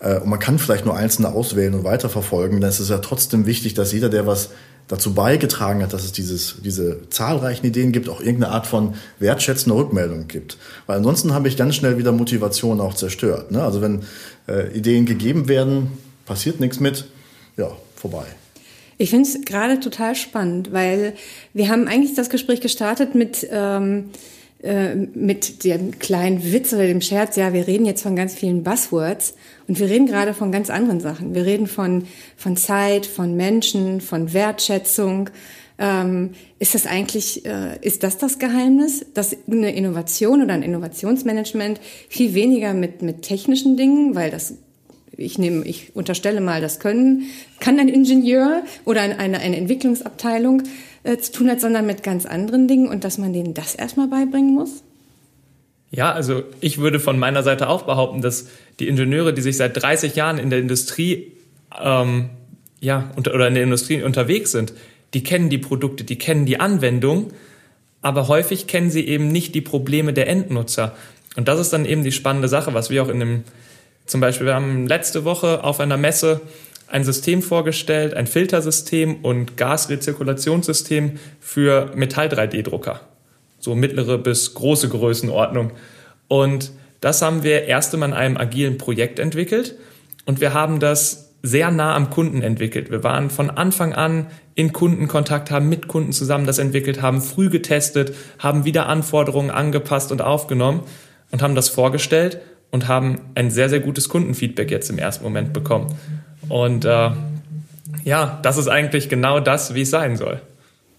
[0.00, 2.60] äh, und man kann vielleicht nur einzelne auswählen und weiterverfolgen.
[2.60, 4.50] Dann ist es ja trotzdem wichtig, dass jeder, der was
[4.88, 9.78] dazu beigetragen hat, dass es dieses, diese zahlreichen Ideen gibt, auch irgendeine Art von wertschätzender
[9.78, 10.58] Rückmeldung gibt.
[10.86, 13.50] Weil ansonsten habe ich ganz schnell wieder Motivation auch zerstört.
[13.50, 13.62] Ne?
[13.62, 14.02] Also wenn
[14.46, 15.92] äh, Ideen gegeben werden,
[16.26, 17.06] passiert nichts mit,
[17.56, 18.26] ja, vorbei.
[18.98, 21.14] Ich finde es gerade total spannend, weil
[21.52, 24.10] wir haben eigentlich das Gespräch gestartet mit, ähm,
[24.62, 28.62] äh, mit dem kleinen Witz oder dem Scherz, ja, wir reden jetzt von ganz vielen
[28.62, 29.34] Buzzwords
[29.68, 31.34] und wir reden gerade von ganz anderen Sachen.
[31.34, 35.30] Wir reden von, von Zeit, von Menschen, von Wertschätzung.
[35.76, 36.30] Ähm,
[36.60, 42.34] ist das eigentlich, äh, ist das das Geheimnis, dass eine Innovation oder ein Innovationsmanagement viel
[42.34, 44.54] weniger mit, mit technischen Dingen, weil das
[45.16, 47.24] ich nehme, ich unterstelle mal, das können,
[47.60, 50.62] kann ein Ingenieur oder eine, eine Entwicklungsabteilung
[51.02, 54.08] äh, zu tun hat, sondern mit ganz anderen Dingen und dass man denen das erstmal
[54.08, 54.82] beibringen muss?
[55.90, 58.48] Ja, also ich würde von meiner Seite auch behaupten, dass
[58.80, 61.32] die Ingenieure, die sich seit 30 Jahren in der Industrie
[61.80, 62.30] ähm,
[62.80, 64.72] ja, oder in der Industrie unterwegs sind,
[65.14, 67.28] die kennen die Produkte, die kennen die Anwendung,
[68.02, 70.96] aber häufig kennen sie eben nicht die Probleme der Endnutzer.
[71.36, 73.44] Und das ist dann eben die spannende Sache, was wir auch in dem
[74.06, 76.42] zum Beispiel, wir haben letzte Woche auf einer Messe
[76.88, 83.00] ein System vorgestellt, ein Filtersystem und Gasrezirkulationssystem für Metall-3D-Drucker.
[83.58, 85.72] So mittlere bis große Größenordnung.
[86.28, 89.76] Und das haben wir erst einmal in einem agilen Projekt entwickelt
[90.26, 92.90] und wir haben das sehr nah am Kunden entwickelt.
[92.90, 97.50] Wir waren von Anfang an in Kundenkontakt, haben mit Kunden zusammen das entwickelt, haben früh
[97.50, 100.82] getestet, haben wieder Anforderungen angepasst und aufgenommen
[101.30, 102.40] und haben das vorgestellt
[102.74, 105.94] und haben ein sehr, sehr gutes Kundenfeedback jetzt im ersten Moment bekommen.
[106.48, 107.10] Und äh,
[108.02, 110.40] ja, das ist eigentlich genau das, wie es sein soll.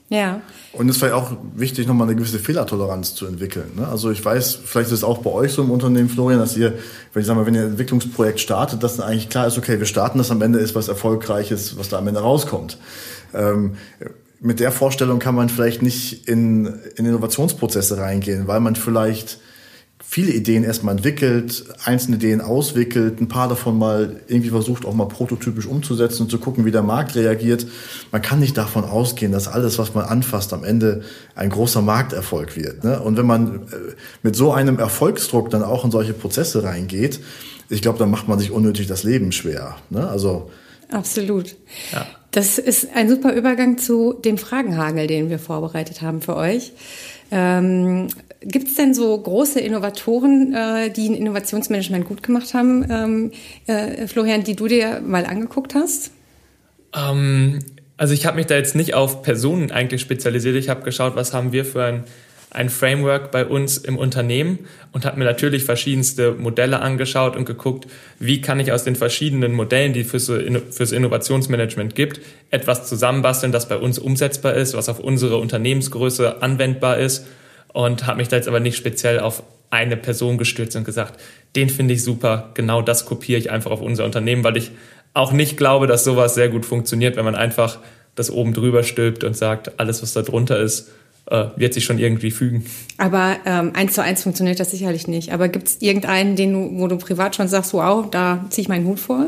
[0.07, 0.39] Ja.
[0.71, 3.71] Und es ist vielleicht auch wichtig, nochmal eine gewisse Fehlertoleranz zu entwickeln.
[3.75, 3.89] Ne?
[3.89, 6.75] Also ich weiß, vielleicht ist es auch bei euch so im Unternehmen, Florian, dass ihr,
[7.11, 9.77] wenn ich sage mal, wenn ihr ein Entwicklungsprojekt startet, dass dann eigentlich klar ist, okay,
[9.77, 12.77] wir starten das am Ende ist was Erfolgreiches, was da am Ende rauskommt.
[13.33, 13.75] Ähm,
[14.39, 19.39] mit der Vorstellung kann man vielleicht nicht in, in Innovationsprozesse reingehen, weil man vielleicht
[20.07, 25.07] viele Ideen erstmal entwickelt, einzelne Ideen auswickelt, ein paar davon mal irgendwie versucht auch mal
[25.07, 27.67] prototypisch umzusetzen und zu gucken, wie der Markt reagiert.
[28.11, 31.03] Man kann nicht davon ausgehen, dass alles, was man anfasst, am Ende
[31.35, 32.83] ein großer Markterfolg wird.
[32.83, 33.01] Ne?
[33.01, 33.59] Und wenn man äh,
[34.23, 37.19] mit so einem Erfolgsdruck dann auch in solche Prozesse reingeht,
[37.69, 39.75] ich glaube, dann macht man sich unnötig das Leben schwer.
[39.89, 40.07] Ne?
[40.07, 40.49] Also
[40.91, 41.55] Absolut.
[41.91, 42.05] Ja.
[42.31, 46.73] Das ist ein super Übergang zu dem Fragenhagel, den wir vorbereitet haben für euch.
[47.31, 48.09] Ähm,
[48.47, 53.31] Gibt es denn so große Innovatoren, äh, die ein Innovationsmanagement gut gemacht haben, ähm,
[53.65, 56.11] äh, Florian, die du dir mal angeguckt hast?
[56.95, 57.59] Ähm,
[57.97, 60.55] also ich habe mich da jetzt nicht auf Personen eigentlich spezialisiert.
[60.57, 62.03] Ich habe geschaut, was haben wir für ein,
[62.51, 64.59] ein Framework bei uns im Unternehmen
[64.91, 67.87] und habe mir natürlich verschiedenste Modelle angeschaut und geguckt,
[68.19, 70.31] wie kann ich aus den verschiedenen Modellen, die fürs,
[70.69, 76.99] fürs Innovationsmanagement gibt, etwas zusammenbasteln, das bei uns umsetzbar ist, was auf unsere Unternehmensgröße anwendbar
[76.99, 77.25] ist
[77.75, 81.19] und habe mich da jetzt aber nicht speziell auf eine Person gestürzt und gesagt,
[81.57, 84.71] den finde ich super, genau das kopiere ich einfach auf unser Unternehmen, weil ich
[85.13, 87.79] auch nicht glaube, dass sowas sehr gut funktioniert, wenn man einfach
[88.15, 90.89] das oben drüber stülpt und sagt, alles, was da drunter ist,
[91.25, 92.65] äh, wird sich schon irgendwie fügen.
[92.97, 95.33] Aber ähm, eins zu eins funktioniert das sicherlich nicht.
[95.33, 98.69] Aber gibt es irgendeinen, den du, wo du privat schon sagst, wow, da ziehe ich
[98.69, 99.27] meinen Hut vor?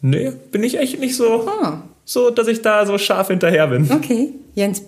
[0.00, 1.84] Nee, bin ich echt nicht so, ah.
[2.04, 3.88] so, dass ich da so scharf hinterher bin.
[3.92, 4.30] Okay.
[4.54, 4.82] Jens,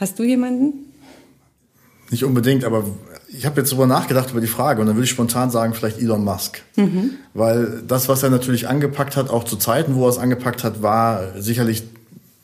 [0.00, 0.92] Hast du jemanden?
[2.10, 2.84] Nicht unbedingt, aber
[3.28, 5.98] ich habe jetzt darüber nachgedacht über die Frage und dann würde ich spontan sagen, vielleicht
[5.98, 6.62] Elon Musk.
[6.76, 7.12] Mhm.
[7.34, 10.82] Weil das, was er natürlich angepackt hat, auch zu Zeiten, wo er es angepackt hat,
[10.82, 11.82] war sicherlich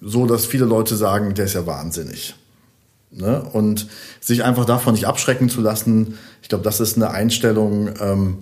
[0.00, 2.34] so, dass viele Leute sagen, der ist ja wahnsinnig.
[3.12, 3.42] Ne?
[3.52, 3.86] Und
[4.20, 8.38] sich einfach davon nicht abschrecken zu lassen, ich glaube, das ist eine Einstellung, ähm,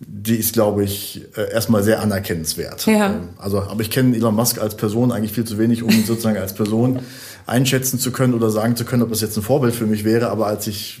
[0.00, 2.86] die ist, glaube ich, äh, erstmal sehr anerkennenswert.
[2.86, 3.06] Ja.
[3.06, 6.04] Ähm, also, aber ich kenne Elon Musk als Person eigentlich viel zu wenig, um ihn
[6.06, 7.00] sozusagen als Person
[7.46, 10.30] einschätzen zu können oder sagen zu können, ob das jetzt ein Vorbild für mich wäre.
[10.30, 11.00] Aber als ich,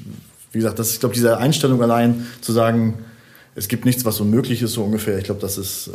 [0.52, 3.04] wie gesagt, das, ich glaube, diese Einstellung allein zu sagen,
[3.54, 5.90] es gibt nichts, was unmöglich ist, so ungefähr, ich glaube, das ist.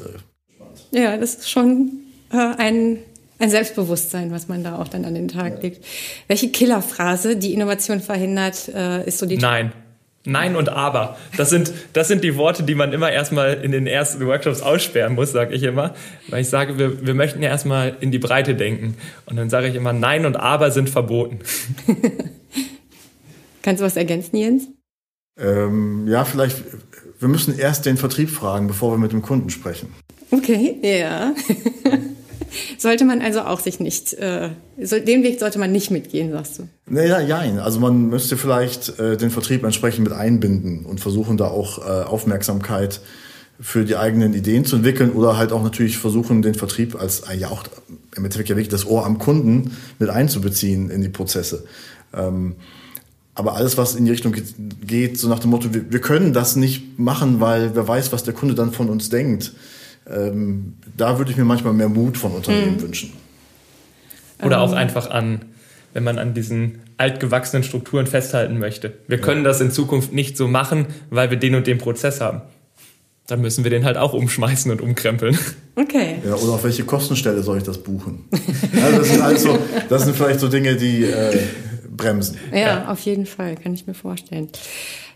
[0.92, 1.92] Äh ja, das ist schon
[2.32, 3.00] äh, ein,
[3.40, 5.62] ein Selbstbewusstsein, was man da auch dann an den Tag ja.
[5.62, 5.84] legt.
[6.28, 9.38] Welche Killerphrase, die Innovation verhindert, äh, ist so die.
[9.38, 9.74] Nein.
[10.26, 11.18] Nein und aber.
[11.36, 15.16] Das sind, das sind die Worte, die man immer erstmal in den ersten Workshops aussperren
[15.16, 15.94] muss, sage ich immer.
[16.30, 18.96] Weil ich sage, wir, wir möchten ja erstmal in die Breite denken.
[19.26, 21.40] Und dann sage ich immer, Nein und aber sind verboten.
[23.62, 24.68] Kannst du was ergänzen, Jens?
[25.38, 26.64] Ähm, ja, vielleicht,
[27.20, 29.94] wir müssen erst den Vertrieb fragen, bevor wir mit dem Kunden sprechen.
[30.32, 31.34] Okay, ja.
[32.78, 34.50] sollte man also auch sich nicht, äh,
[34.82, 36.64] so, den Weg sollte man nicht mitgehen, sagst du?
[36.88, 37.60] Naja, nein.
[37.60, 42.04] Also man müsste vielleicht äh, den Vertrieb entsprechend mit einbinden und versuchen da auch äh,
[42.04, 43.02] Aufmerksamkeit
[43.60, 47.36] für die eigenen Ideen zu entwickeln oder halt auch natürlich versuchen, den Vertrieb als äh,
[47.36, 47.64] ja auch
[48.16, 51.66] im Endeffekt ja wirklich das Ohr am Kunden mit einzubeziehen in die Prozesse.
[52.14, 52.56] Ähm,
[53.36, 54.36] aber alles, was in die Richtung
[54.86, 58.24] geht, so nach dem Motto, wir, wir können das nicht machen, weil wer weiß, was
[58.24, 59.54] der Kunde dann von uns denkt
[60.10, 62.82] ähm, da würde ich mir manchmal mehr Mut von Unternehmen mhm.
[62.82, 63.14] wünschen.
[64.44, 64.78] Oder auch ähm.
[64.78, 65.46] einfach an,
[65.94, 68.94] wenn man an diesen altgewachsenen Strukturen festhalten möchte.
[69.08, 69.50] Wir können ja.
[69.50, 72.42] das in Zukunft nicht so machen, weil wir den und den Prozess haben.
[73.28, 75.38] Dann müssen wir den halt auch umschmeißen und umkrempeln.
[75.76, 76.18] Okay.
[76.24, 78.26] Ja, oder auf welche Kostenstelle soll ich das buchen?
[78.84, 81.36] also das sind also, das sind vielleicht so Dinge, die äh,
[81.90, 82.38] bremsen.
[82.52, 84.50] Ja, ja, auf jeden Fall, kann ich mir vorstellen.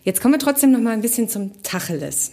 [0.04, 2.32] Jetzt kommen wir trotzdem noch mal ein bisschen zum Tacheles.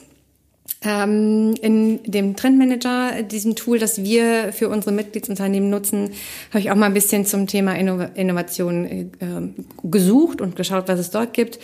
[0.87, 6.11] Ähm, in dem Trendmanager, diesem Tool, das wir für unsere Mitgliedsunternehmen nutzen,
[6.51, 9.07] habe ich auch mal ein bisschen zum Thema Innovation äh,
[9.83, 11.59] gesucht und geschaut, was es dort gibt.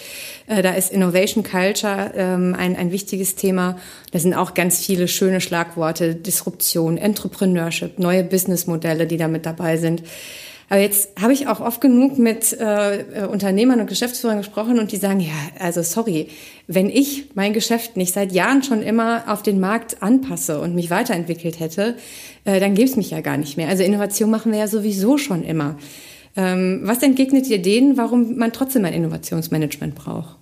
[0.46, 3.78] Äh, da ist Innovation Culture ähm, ein, ein wichtiges Thema.
[4.10, 9.76] Da sind auch ganz viele schöne Schlagworte, Disruption, Entrepreneurship, neue Businessmodelle, die da mit dabei
[9.76, 10.02] sind.
[10.70, 14.92] Aber jetzt habe ich auch oft genug mit äh, äh, Unternehmern und Geschäftsführern gesprochen und
[14.92, 16.28] die sagen, ja, also sorry,
[16.68, 20.88] wenn ich mein Geschäft nicht seit Jahren schon immer auf den Markt anpasse und mich
[20.88, 21.96] weiterentwickelt hätte,
[22.44, 23.68] äh, dann gäbe es mich ja gar nicht mehr.
[23.68, 25.76] Also Innovation machen wir ja sowieso schon immer.
[26.36, 30.36] Ähm, was entgegnet ihr denen, warum man trotzdem ein Innovationsmanagement braucht?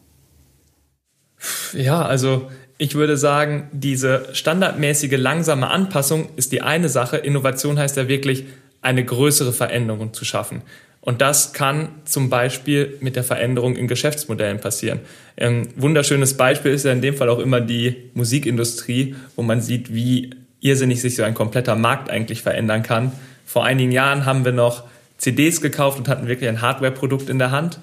[1.73, 7.17] Ja, also ich würde sagen, diese standardmäßige langsame Anpassung ist die eine Sache.
[7.17, 8.45] Innovation heißt ja wirklich,
[8.89, 10.63] eine größere Veränderung zu schaffen.
[11.03, 15.01] Und das kann zum Beispiel mit der Veränderung in Geschäftsmodellen passieren.
[15.37, 19.93] Ein wunderschönes Beispiel ist ja in dem Fall auch immer die Musikindustrie, wo man sieht,
[19.93, 23.13] wie irrsinnig sich so ein kompletter Markt eigentlich verändern kann.
[23.45, 24.85] Vor einigen Jahren haben wir noch
[25.19, 27.79] CDs gekauft und hatten wirklich ein Hardware-Produkt in der Hand.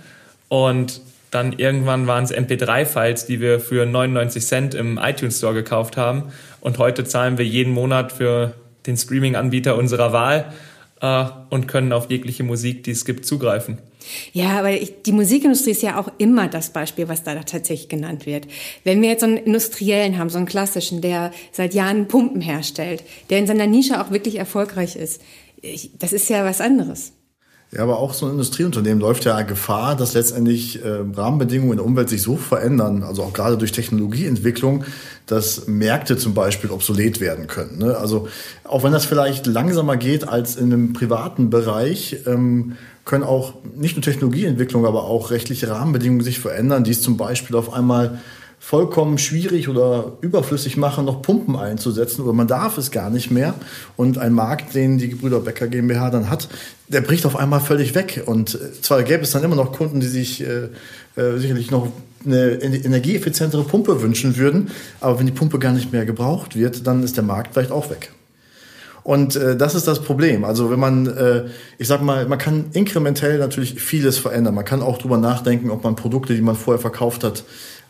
[0.49, 5.97] Und dann irgendwann waren es MP3-Files, die wir für 99 Cent im iTunes Store gekauft
[5.97, 6.31] haben.
[6.61, 8.55] Und heute zahlen wir jeden Monat für
[8.87, 10.51] den Streaming-Anbieter unserer Wahl
[11.01, 13.77] äh, und können auf jegliche Musik, die es gibt, zugreifen.
[14.33, 18.47] Ja, aber die Musikindustrie ist ja auch immer das Beispiel, was da tatsächlich genannt wird.
[18.83, 23.03] Wenn wir jetzt so einen Industriellen haben, so einen klassischen, der seit Jahren Pumpen herstellt,
[23.29, 25.21] der in seiner Nische auch wirklich erfolgreich ist,
[25.97, 27.13] das ist ja was anderes.
[27.71, 31.85] Ja, aber auch so ein Industrieunternehmen läuft ja Gefahr, dass letztendlich äh, Rahmenbedingungen in der
[31.85, 34.85] Umwelt sich so verändern, also auch gerade durch Technologieentwicklung,
[35.25, 37.79] dass Märkte zum Beispiel obsolet werden können.
[37.79, 37.97] Ne?
[37.97, 38.27] Also
[38.63, 43.95] auch wenn das vielleicht langsamer geht als in einem privaten Bereich, ähm, können auch nicht
[43.95, 48.19] nur Technologieentwicklung, aber auch rechtliche Rahmenbedingungen sich verändern, die es zum Beispiel auf einmal
[48.65, 53.53] vollkommen schwierig oder überflüssig machen, noch Pumpen einzusetzen oder man darf es gar nicht mehr.
[53.95, 56.49] Und ein Markt, den die Gebrüder Becker GmbH dann hat,
[56.87, 58.23] der bricht auf einmal völlig weg.
[58.25, 60.69] Und äh, zwar gäbe es dann immer noch Kunden, die sich äh,
[61.15, 61.91] äh, sicherlich noch
[62.25, 67.03] eine energieeffizientere Pumpe wünschen würden, aber wenn die Pumpe gar nicht mehr gebraucht wird, dann
[67.03, 68.13] ist der Markt vielleicht auch weg.
[69.05, 70.43] Und äh, das ist das Problem.
[70.43, 71.43] Also wenn man, äh,
[71.77, 74.55] ich sag mal, man kann inkrementell natürlich vieles verändern.
[74.55, 77.43] Man kann auch drüber nachdenken, ob man Produkte, die man vorher verkauft hat,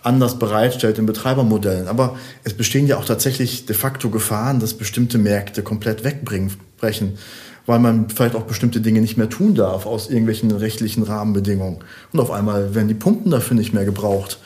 [0.06, 1.88] anders bereitstellt in Betreibermodellen.
[1.88, 7.18] Aber es bestehen ja auch tatsächlich de facto Gefahren, dass bestimmte Märkte komplett wegbrechen,
[7.66, 11.80] weil man vielleicht auch bestimmte Dinge nicht mehr tun darf aus irgendwelchen rechtlichen Rahmenbedingungen.
[12.14, 14.40] Und auf einmal werden die Pumpen dafür nicht mehr gebraucht.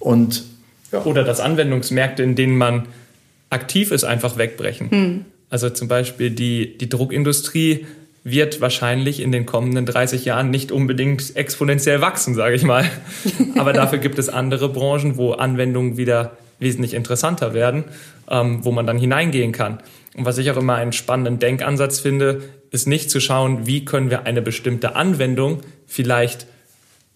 [0.00, 0.44] Und
[0.92, 1.04] ja.
[1.04, 2.86] Oder dass Anwendungsmärkte, in denen man
[3.50, 4.90] aktiv ist, einfach wegbrechen.
[4.90, 5.24] Hm.
[5.50, 7.86] Also zum Beispiel die, die Druckindustrie
[8.24, 12.90] wird wahrscheinlich in den kommenden 30 Jahren nicht unbedingt exponentiell wachsen, sage ich mal.
[13.58, 17.84] Aber dafür gibt es andere Branchen, wo Anwendungen wieder wesentlich interessanter werden,
[18.30, 19.78] ähm, wo man dann hineingehen kann.
[20.16, 24.10] Und was ich auch immer einen spannenden Denkansatz finde, ist nicht zu schauen, wie können
[24.10, 26.46] wir eine bestimmte Anwendung vielleicht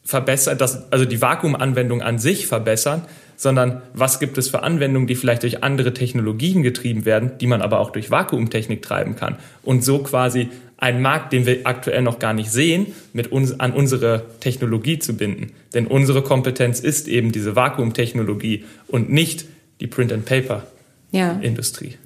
[0.04, 3.02] verbessern, das, also die Vakuumanwendung an sich verbessern,
[3.36, 7.62] sondern was gibt es für Anwendungen, die vielleicht durch andere Technologien getrieben werden, die man
[7.62, 9.36] aber auch durch Vakuumtechnik treiben kann.
[9.62, 13.72] Und so quasi einen Markt, den wir aktuell noch gar nicht sehen, mit uns an
[13.72, 15.52] unsere Technologie zu binden.
[15.74, 19.44] Denn unsere Kompetenz ist eben diese Vakuumtechnologie und nicht
[19.80, 21.90] die Print-and-Paper-Industrie.
[21.90, 21.96] Ja.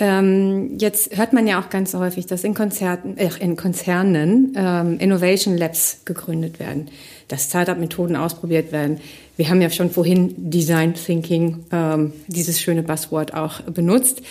[0.00, 5.00] Ähm, jetzt hört man ja auch ganz häufig, dass in, Konzerten, äh, in Konzernen ähm,
[5.00, 6.88] Innovation Labs gegründet werden,
[7.26, 9.00] dass Startup-Methoden ausprobiert werden.
[9.36, 14.22] Wir haben ja schon vorhin Design Thinking, ähm, dieses schöne Buzzword auch benutzt.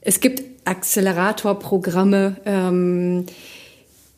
[0.00, 2.36] Es gibt Acceleratorprogramme.
[2.44, 3.26] Ähm,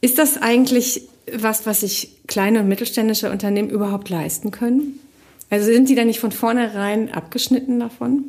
[0.01, 4.99] ist das eigentlich was, was sich kleine und mittelständische Unternehmen überhaupt leisten können?
[5.51, 8.25] Also sind die da nicht von vornherein abgeschnitten davon?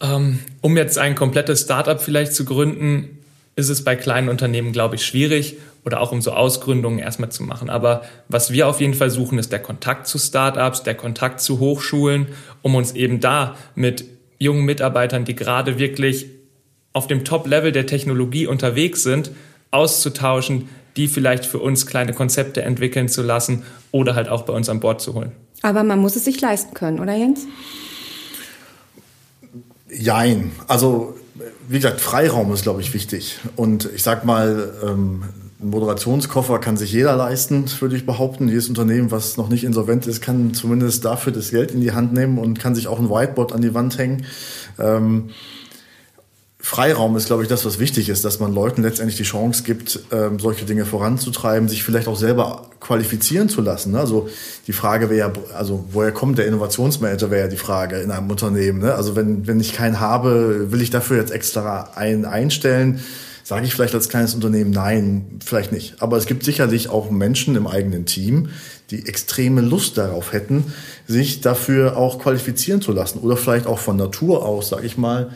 [0.00, 3.18] Ähm, um jetzt ein komplettes Startup vielleicht zu gründen,
[3.56, 7.42] ist es bei kleinen Unternehmen, glaube ich, schwierig oder auch um so Ausgründungen erstmal zu
[7.42, 7.70] machen.
[7.70, 11.58] Aber was wir auf jeden Fall suchen, ist der Kontakt zu Startups, der Kontakt zu
[11.58, 12.28] Hochschulen,
[12.62, 14.04] um uns eben da mit
[14.40, 16.26] jungen Mitarbeitern, die gerade wirklich
[16.92, 19.30] auf dem Top-Level der Technologie unterwegs sind,
[19.70, 24.68] auszutauschen, die vielleicht für uns kleine Konzepte entwickeln zu lassen oder halt auch bei uns
[24.68, 25.30] an Bord zu holen.
[25.62, 27.46] Aber man muss es sich leisten können, oder Jens?
[29.88, 30.52] Jein.
[30.66, 31.16] Also,
[31.68, 33.38] wie gesagt, Freiraum ist, glaube ich, wichtig.
[33.56, 35.24] Und ich sag mal, ähm,
[35.62, 38.48] ein Moderationskoffer kann sich jeder leisten, würde ich behaupten.
[38.48, 42.12] Jedes Unternehmen, was noch nicht insolvent ist, kann zumindest dafür das Geld in die Hand
[42.12, 44.24] nehmen und kann sich auch ein Whiteboard an die Wand hängen.
[44.78, 45.30] Ähm,
[46.62, 50.00] Freiraum ist, glaube ich, das, was wichtig ist, dass man Leuten letztendlich die Chance gibt,
[50.12, 53.92] ähm, solche Dinge voranzutreiben, sich vielleicht auch selber qualifizieren zu lassen.
[53.92, 54.00] Ne?
[54.00, 54.28] Also
[54.66, 58.30] die Frage wäre ja, also woher kommt der Innovationsmanager, wäre ja die Frage in einem
[58.30, 58.80] Unternehmen.
[58.80, 58.94] Ne?
[58.94, 63.00] Also wenn, wenn ich keinen habe, will ich dafür jetzt extra einen einstellen?
[63.50, 65.96] Sage ich vielleicht als kleines Unternehmen, nein, vielleicht nicht.
[66.00, 68.50] Aber es gibt sicherlich auch Menschen im eigenen Team,
[68.92, 70.72] die extreme Lust darauf hätten,
[71.08, 73.18] sich dafür auch qualifizieren zu lassen.
[73.18, 75.30] Oder vielleicht auch von Natur aus, sage ich mal,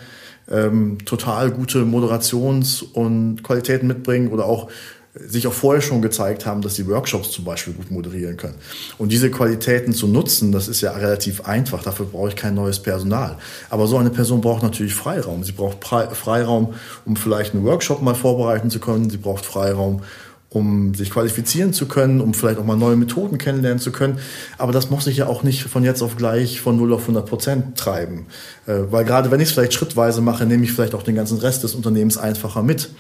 [0.49, 4.71] ähm, total gute Moderations- und Qualitäten mitbringen oder auch
[5.15, 8.57] sich auch vorher schon gezeigt haben, dass die Workshops zum Beispiel gut moderieren können.
[8.99, 11.85] Und diese Qualitäten zu nutzen, das ist ja relativ einfach.
[11.85, 13.39] Dafür brauche ich kein neues Personal.
[13.71, 15.45] Aber so eine Person braucht natürlich Freiraum.
[15.45, 16.75] Sie braucht Freiraum,
[17.05, 19.09] um vielleicht einen Workshop mal vorbereiten zu können.
[19.09, 20.03] Sie braucht Freiraum,
[20.51, 24.19] um sich qualifizieren zu können, um vielleicht auch mal neue Methoden kennenlernen zu können.
[24.59, 27.25] Aber das muss sich ja auch nicht von jetzt auf gleich von 0 auf 100
[27.25, 28.27] Prozent treiben.
[28.67, 31.39] Äh, weil gerade wenn ich es vielleicht schrittweise mache, nehme ich vielleicht auch den ganzen
[31.39, 32.91] Rest des Unternehmens einfacher mit.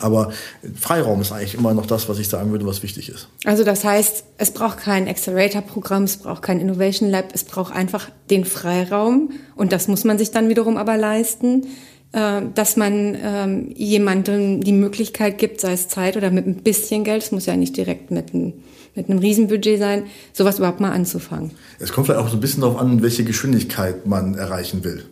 [0.00, 0.32] Aber
[0.78, 3.28] Freiraum ist eigentlich immer noch das, was ich sagen würde, was wichtig ist.
[3.44, 8.10] Also das heißt, es braucht kein Accelerator-Programm, es braucht kein Innovation Lab, es braucht einfach
[8.30, 11.66] den Freiraum und das muss man sich dann wiederum aber leisten,
[12.12, 17.04] äh, dass man ähm, jemandem die Möglichkeit gibt, sei es Zeit oder mit ein bisschen
[17.04, 18.54] Geld, es muss ja nicht direkt mit einem,
[18.94, 21.52] mit einem Riesenbudget sein, sowas überhaupt mal anzufangen.
[21.78, 25.04] Es kommt vielleicht auch so ein bisschen darauf an, welche Geschwindigkeit man erreichen will.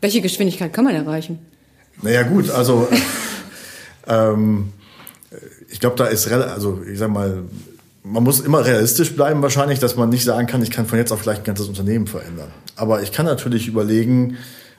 [0.00, 1.38] Welche Geschwindigkeit kann man erreichen?
[2.00, 2.88] Naja gut, also
[4.06, 4.72] ähm,
[5.70, 7.42] ich glaube, da ist, also ich sag mal,
[8.04, 11.12] man muss immer realistisch bleiben wahrscheinlich, dass man nicht sagen kann, ich kann von jetzt
[11.12, 12.48] auf gleich ein ganzes Unternehmen verändern.
[12.76, 14.36] Aber ich kann natürlich überlegen,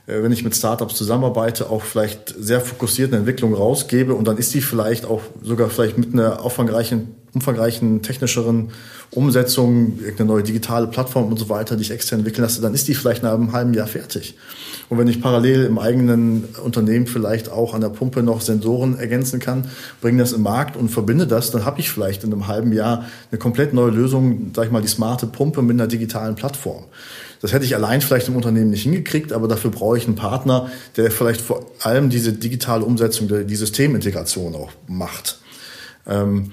[0.08, 4.38] äh, wenn ich mit Startups zusammenarbeite, auch vielleicht sehr fokussiert eine Entwicklung rausgebe und dann
[4.38, 8.72] ist die vielleicht auch sogar vielleicht mit einer umfangreichen, umfangreichen technischeren
[9.12, 12.88] Umsetzung, irgendeine neue digitale Plattform und so weiter, die ich extern entwickeln lasse, dann ist
[12.88, 14.36] die vielleicht nach einem halben Jahr fertig.
[14.90, 19.40] Und wenn ich parallel im eigenen Unternehmen vielleicht auch an der Pumpe noch Sensoren ergänzen
[19.40, 19.70] kann,
[20.02, 23.06] bringe das im Markt und verbinde das, dann habe ich vielleicht in einem halben Jahr
[23.32, 26.84] eine komplett neue Lösung, sag ich mal, die smarte Pumpe mit einer digitalen Plattform.
[27.42, 30.70] Das hätte ich allein vielleicht im Unternehmen nicht hingekriegt, aber dafür brauche ich einen Partner,
[30.96, 35.40] der vielleicht vor allem diese digitale Umsetzung, die Systemintegration auch macht.
[36.08, 36.52] Ähm,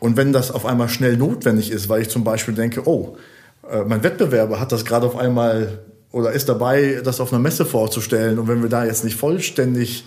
[0.00, 3.16] und wenn das auf einmal schnell notwendig ist, weil ich zum Beispiel denke, oh,
[3.70, 5.78] äh, mein Wettbewerber hat das gerade auf einmal
[6.12, 8.38] oder ist dabei, das auf einer Messe vorzustellen.
[8.38, 10.04] Und wenn wir da jetzt nicht vollständig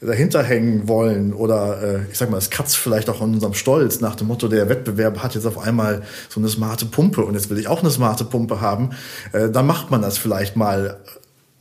[0.00, 4.00] dahinter hängen wollen oder äh, ich sag mal, es kratzt vielleicht auch an unserem Stolz
[4.00, 7.50] nach dem Motto, der Wettbewerb hat jetzt auf einmal so eine smarte Pumpe und jetzt
[7.50, 8.90] will ich auch eine smarte Pumpe haben,
[9.32, 10.98] äh, dann macht man das vielleicht mal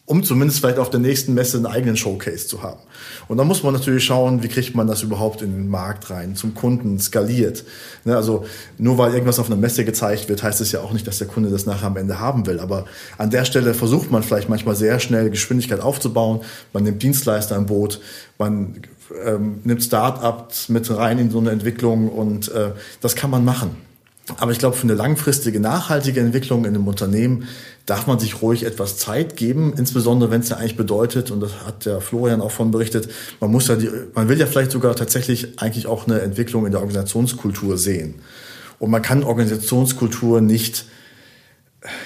[0.08, 2.80] um zumindest vielleicht auf der nächsten Messe einen eigenen Showcase zu haben.
[3.28, 6.38] Und dann muss man natürlich schauen, wie kriegt man das überhaupt in den Markt rein,
[6.38, 7.66] zum Kunden skaliert.
[8.06, 8.46] Ne, also
[8.78, 11.28] nur weil irgendwas auf einer Messe gezeigt wird, heißt es ja auch nicht, dass der
[11.28, 12.62] Kunde das nachher am Ende haben will.
[12.62, 12.86] Aber
[13.18, 16.40] an der Stelle versucht man vielleicht manchmal sehr schnell Geschwindigkeit aufzubauen.
[16.72, 18.00] Man nimmt Dienstleister im Boot,
[18.38, 18.82] man
[19.26, 23.87] ähm, nimmt Start-ups mit rein in so eine Entwicklung und äh, das kann man machen.
[24.36, 27.48] Aber ich glaube, für eine langfristige, nachhaltige Entwicklung in einem Unternehmen
[27.86, 31.66] darf man sich ruhig etwas Zeit geben, insbesondere wenn es ja eigentlich bedeutet, und das
[31.66, 33.10] hat der Florian auch von berichtet,
[33.40, 36.74] man muss ja die, man will ja vielleicht sogar tatsächlich eigentlich auch eine Entwicklung in
[36.74, 38.16] der Organisationskultur sehen.
[38.80, 40.86] Und man kann Organisationskultur nicht,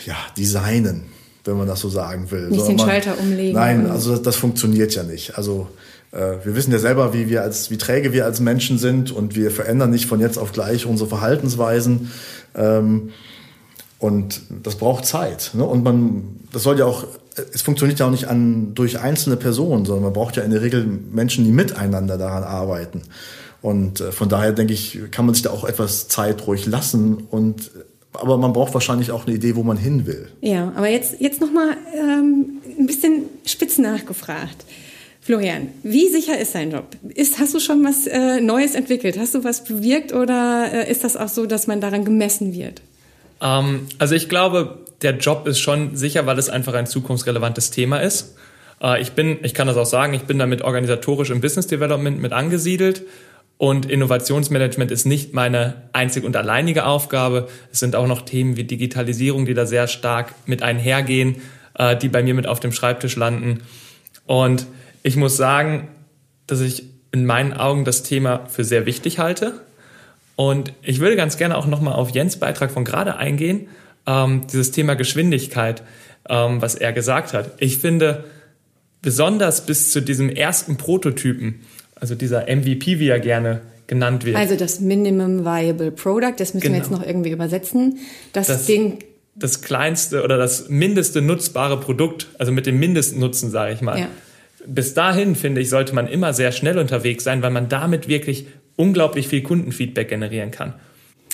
[0.06, 1.06] ja, designen,
[1.44, 2.50] wenn man das so sagen will.
[2.50, 3.56] Nicht den Schalter umlegen.
[3.56, 5.38] Nein, also das, das funktioniert ja nicht.
[5.38, 5.68] Also
[6.12, 9.50] wir wissen ja selber, wie wir als, wie träge wir als Menschen sind und wir
[9.52, 12.12] verändern nicht von jetzt auf gleich unsere Verhaltensweisen.
[12.56, 13.12] Ähm,
[14.00, 15.52] und das braucht Zeit.
[15.54, 15.64] Ne?
[15.64, 17.06] Und man, das soll ja auch,
[17.54, 20.62] es funktioniert ja auch nicht an, durch einzelne Personen, sondern man braucht ja in der
[20.62, 23.04] Regel Menschen, die miteinander daran arbeiten.
[23.62, 27.28] Und äh, von daher denke ich, kann man sich da auch etwas Zeit ruhig lassen
[27.30, 27.72] und
[28.14, 30.28] aber man braucht wahrscheinlich auch eine Idee, wo man hin will.
[30.42, 34.66] Ja, aber jetzt, jetzt nochmal ähm, ein bisschen spitz nachgefragt.
[35.22, 36.88] Florian, wie sicher ist dein Job?
[37.14, 39.20] Ist, hast du schon was äh, Neues entwickelt?
[39.20, 42.82] Hast du was bewirkt oder äh, ist das auch so, dass man daran gemessen wird?
[43.40, 48.00] Ähm, also ich glaube, der Job ist schon sicher, weil es einfach ein zukunftsrelevantes Thema
[48.00, 48.36] ist.
[48.82, 52.20] Äh, ich bin, ich kann das auch sagen, ich bin damit organisatorisch im Business Development
[52.20, 53.04] mit angesiedelt.
[53.60, 57.48] Und Innovationsmanagement ist nicht meine einzig und alleinige Aufgabe.
[57.72, 61.36] Es sind auch noch Themen wie Digitalisierung, die da sehr stark mit einhergehen,
[61.78, 63.62] äh, die bei mir mit auf dem Schreibtisch landen.
[64.26, 64.66] Und
[65.04, 65.88] ich muss sagen,
[66.48, 69.62] dass ich in meinen Augen das Thema für sehr wichtig halte.
[70.36, 73.68] Und ich würde ganz gerne auch nochmal auf Jens Beitrag von gerade eingehen,
[74.08, 75.84] ähm, dieses Thema Geschwindigkeit,
[76.30, 77.52] ähm, was er gesagt hat.
[77.58, 78.24] Ich finde,
[79.02, 81.62] besonders bis zu diesem ersten Prototypen,
[81.96, 84.38] also dieser MVP, wie er gerne genannt wird.
[84.38, 86.76] Also das Minimum Viable Product, das müssen genau.
[86.76, 88.00] wir jetzt noch irgendwie übersetzen.
[88.34, 89.00] Das, das Ding
[89.36, 94.00] das kleinste oder das mindeste nutzbare Produkt, also mit dem Mindestnutzen, sage ich mal.
[94.00, 94.08] Ja
[94.68, 98.48] bis dahin, finde ich, sollte man immer sehr schnell unterwegs sein, weil man damit wirklich
[98.76, 100.74] unglaublich viel Kundenfeedback generieren kann.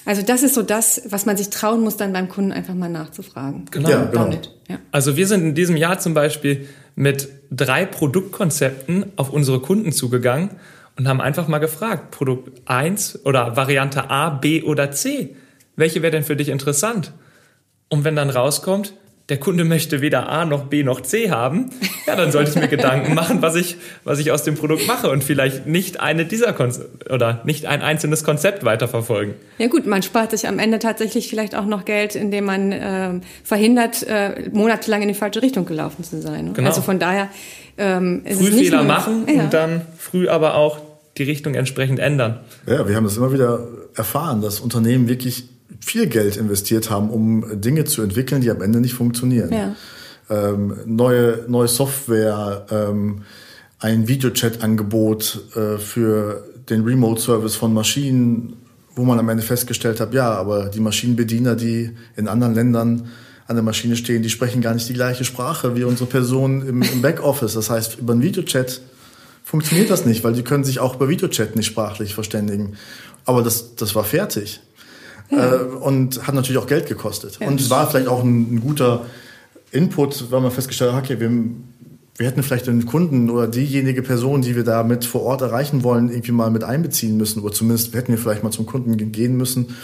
[0.06, 2.90] Also das ist so das, was man sich trauen muss, dann beim Kunden einfach mal
[2.90, 3.66] nachzufragen.
[3.72, 3.90] Genau.
[3.90, 4.32] Ja, genau.
[4.70, 4.80] Ja.
[4.92, 10.52] Also wir sind in diesem Jahr zum Beispiel mit drei Produktkonzepten auf unsere Kunden zugegangen
[10.98, 15.36] und haben einfach mal gefragt, Produkt 1 oder Variante A, B oder C,
[15.76, 17.12] welche wäre denn für dich interessant?
[17.90, 18.94] Und wenn dann rauskommt,
[19.30, 21.70] der Kunde möchte weder A noch B noch C haben,
[22.06, 25.10] ja, dann sollte ich mir Gedanken machen, was ich, was ich aus dem Produkt mache
[25.10, 29.34] und vielleicht nicht eine dieser Konzept oder nicht ein einzelnes Konzept weiterverfolgen.
[29.58, 33.20] Ja gut, man spart sich am Ende tatsächlich vielleicht auch noch Geld, indem man äh,
[33.44, 36.46] verhindert, äh, monatelang in die falsche Richtung gelaufen zu sein.
[36.46, 36.52] Ne?
[36.54, 36.70] Genau.
[36.70, 37.28] Also von daher
[37.78, 39.44] ähm, ist früh es nicht Fehler nur, machen ja.
[39.44, 40.80] und dann früh aber auch
[41.18, 42.40] die Richtung entsprechend ändern.
[42.66, 45.50] Ja, wir haben das immer wieder erfahren, dass Unternehmen wirklich
[45.80, 49.52] viel Geld investiert haben, um Dinge zu entwickeln, die am Ende nicht funktionieren.
[49.52, 49.76] Ja.
[50.30, 53.24] Ähm, neue, neue Software, ähm,
[53.80, 58.58] ein Videochat-Angebot äh, für den Remote-Service von Maschinen,
[58.96, 63.10] wo man am Ende festgestellt hat, ja, aber die Maschinenbediener, die in anderen Ländern
[63.48, 66.82] an der Maschine stehen, die sprechen gar nicht die gleiche Sprache wie unsere Personen im,
[66.82, 67.54] im Backoffice.
[67.54, 68.82] Das heißt, über einen Videochat
[69.44, 72.74] funktioniert das nicht, weil die können sich auch über Videochat nicht sprachlich verständigen.
[73.24, 74.60] Aber das, das war fertig.
[75.30, 75.56] Ja.
[75.56, 77.40] Äh, und hat natürlich auch Geld gekostet.
[77.40, 77.48] Ja.
[77.48, 79.06] Und es war vielleicht auch ein, ein, guter
[79.72, 81.30] Input, weil man festgestellt hat, okay, wir,
[82.18, 85.84] wir hätten vielleicht den Kunden oder diejenige Person, die wir da mit vor Ort erreichen
[85.84, 87.42] wollen, irgendwie mal mit einbeziehen müssen.
[87.42, 89.76] Oder zumindest hätten wir vielleicht mal zum Kunden gehen müssen,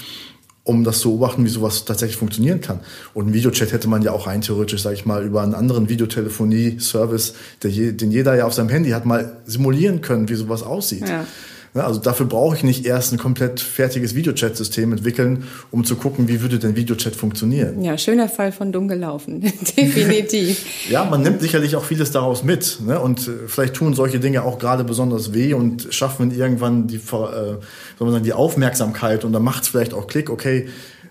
[0.63, 2.79] um das zu beobachten, wie sowas tatsächlich funktionieren kann.
[3.13, 5.89] Und einen Videochat hätte man ja auch rein theoretisch, sage ich mal, über einen anderen
[5.89, 11.09] Videotelefonie-Service, den jeder ja auf seinem Handy hat, mal simulieren können, wie sowas aussieht.
[11.09, 11.25] Ja.
[11.75, 16.27] Ne, also dafür brauche ich nicht erst ein komplett fertiges Videochat-System entwickeln, um zu gucken,
[16.27, 17.81] wie würde denn Videochat funktionieren.
[17.81, 19.41] Ja, schöner Fall von dumm gelaufen,
[19.77, 20.63] definitiv.
[20.89, 22.79] ja, man nimmt sicherlich auch vieles daraus mit.
[22.85, 22.99] Ne?
[22.99, 26.99] Und äh, vielleicht tun solche Dinge auch gerade besonders weh und schaffen irgendwann die, äh,
[26.99, 27.59] soll
[27.99, 30.67] man sagen, die Aufmerksamkeit und dann macht es vielleicht auch Klick, okay,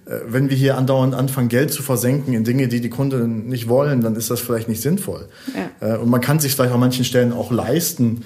[0.06, 3.68] äh, wenn wir hier andauernd anfangen, Geld zu versenken in Dinge, die die Kunden nicht
[3.68, 5.28] wollen, dann ist das vielleicht nicht sinnvoll.
[5.80, 5.94] Ja.
[5.94, 8.22] Äh, und man kann sich vielleicht an manchen Stellen auch leisten,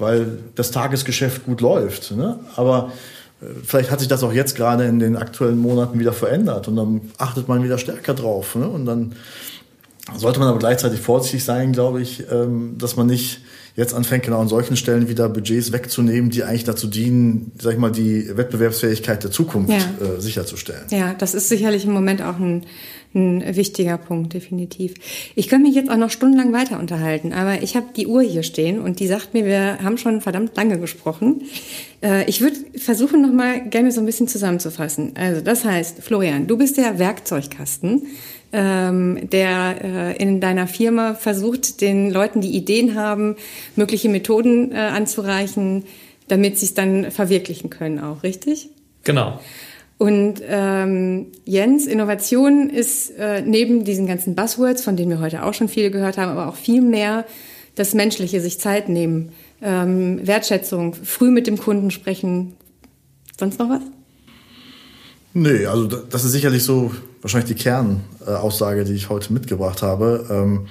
[0.00, 2.10] weil das Tagesgeschäft gut läuft.
[2.12, 2.40] Ne?
[2.56, 2.90] Aber
[3.40, 6.76] äh, vielleicht hat sich das auch jetzt gerade in den aktuellen Monaten wieder verändert und
[6.76, 8.56] dann achtet man wieder stärker drauf.
[8.56, 8.68] Ne?
[8.68, 9.12] Und dann
[10.16, 13.40] sollte man aber gleichzeitig vorsichtig sein, glaube ich, ähm, dass man nicht
[13.76, 17.78] jetzt anfängt, genau an solchen Stellen wieder Budgets wegzunehmen, die eigentlich dazu dienen, sag ich
[17.78, 19.78] mal, die Wettbewerbsfähigkeit der Zukunft ja.
[20.06, 20.84] äh, sicherzustellen.
[20.90, 22.66] Ja, das ist sicherlich im Moment auch ein
[23.14, 24.94] ein wichtiger Punkt, definitiv.
[25.34, 28.44] Ich könnte mich jetzt auch noch stundenlang weiter unterhalten, aber ich habe die Uhr hier
[28.44, 31.42] stehen und die sagt mir, wir haben schon verdammt lange gesprochen.
[32.02, 35.14] Äh, ich würde versuchen, noch mal gerne so ein bisschen zusammenzufassen.
[35.16, 38.06] Also das heißt, Florian, du bist der Werkzeugkasten,
[38.52, 43.36] ähm, der äh, in deiner Firma versucht, den Leuten, die Ideen haben,
[43.74, 45.84] mögliche Methoden äh, anzureichen,
[46.28, 48.70] damit sie es dann verwirklichen können auch, richtig?
[49.02, 49.40] Genau.
[50.00, 55.52] Und ähm, Jens, Innovation ist äh, neben diesen ganzen Buzzwords, von denen wir heute auch
[55.52, 57.26] schon viele gehört haben, aber auch viel mehr
[57.74, 62.56] das Menschliche, sich Zeit nehmen, ähm, Wertschätzung, früh mit dem Kunden sprechen.
[63.38, 63.82] Sonst noch was?
[65.34, 70.26] Nee, also das ist sicherlich so wahrscheinlich die Kernaussage, die ich heute mitgebracht habe.
[70.30, 70.66] Ähm,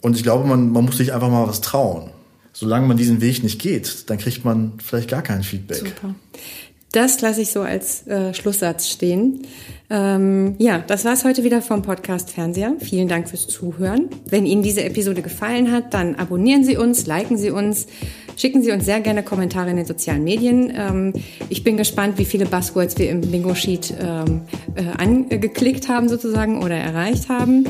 [0.00, 2.10] und ich glaube, man, man muss sich einfach mal was trauen.
[2.52, 5.78] Solange man diesen Weg nicht geht, dann kriegt man vielleicht gar kein Feedback.
[5.78, 6.14] Super.
[6.92, 9.42] Das lasse ich so als äh, Schlusssatz stehen.
[9.90, 12.74] Ähm, ja, das war's heute wieder vom Podcast Fernseher.
[12.78, 14.08] Vielen Dank fürs Zuhören.
[14.28, 17.86] Wenn Ihnen diese Episode gefallen hat, dann abonnieren Sie uns, liken Sie uns,
[18.38, 20.72] schicken Sie uns sehr gerne Kommentare in den sozialen Medien.
[20.74, 21.12] Ähm,
[21.50, 24.42] ich bin gespannt, wie viele Buzzwords wir im Bingo Sheet ähm,
[24.74, 27.66] äh, angeklickt haben sozusagen oder erreicht haben.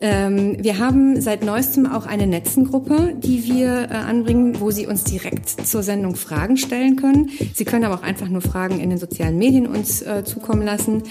[0.00, 5.04] Ähm, wir haben seit neuestem auch eine Netzengruppe, die wir äh, anbringen, wo Sie uns
[5.04, 7.30] direkt zur Sendung Fragen stellen können.
[7.54, 11.02] Sie können aber auch einfach nur Fragen in den sozialen Medien uns äh, zukommen lassen.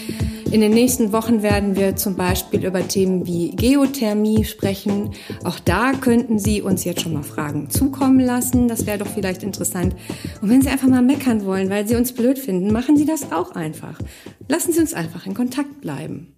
[0.52, 5.12] In den nächsten Wochen werden wir zum Beispiel über Themen wie Geothermie sprechen.
[5.44, 8.68] Auch da könnten Sie uns jetzt schon mal Fragen zukommen lassen.
[8.86, 9.96] Wäre doch vielleicht interessant.
[10.42, 13.32] Und wenn Sie einfach mal meckern wollen, weil Sie uns blöd finden, machen Sie das
[13.32, 14.00] auch einfach.
[14.48, 16.35] Lassen Sie uns einfach in Kontakt bleiben.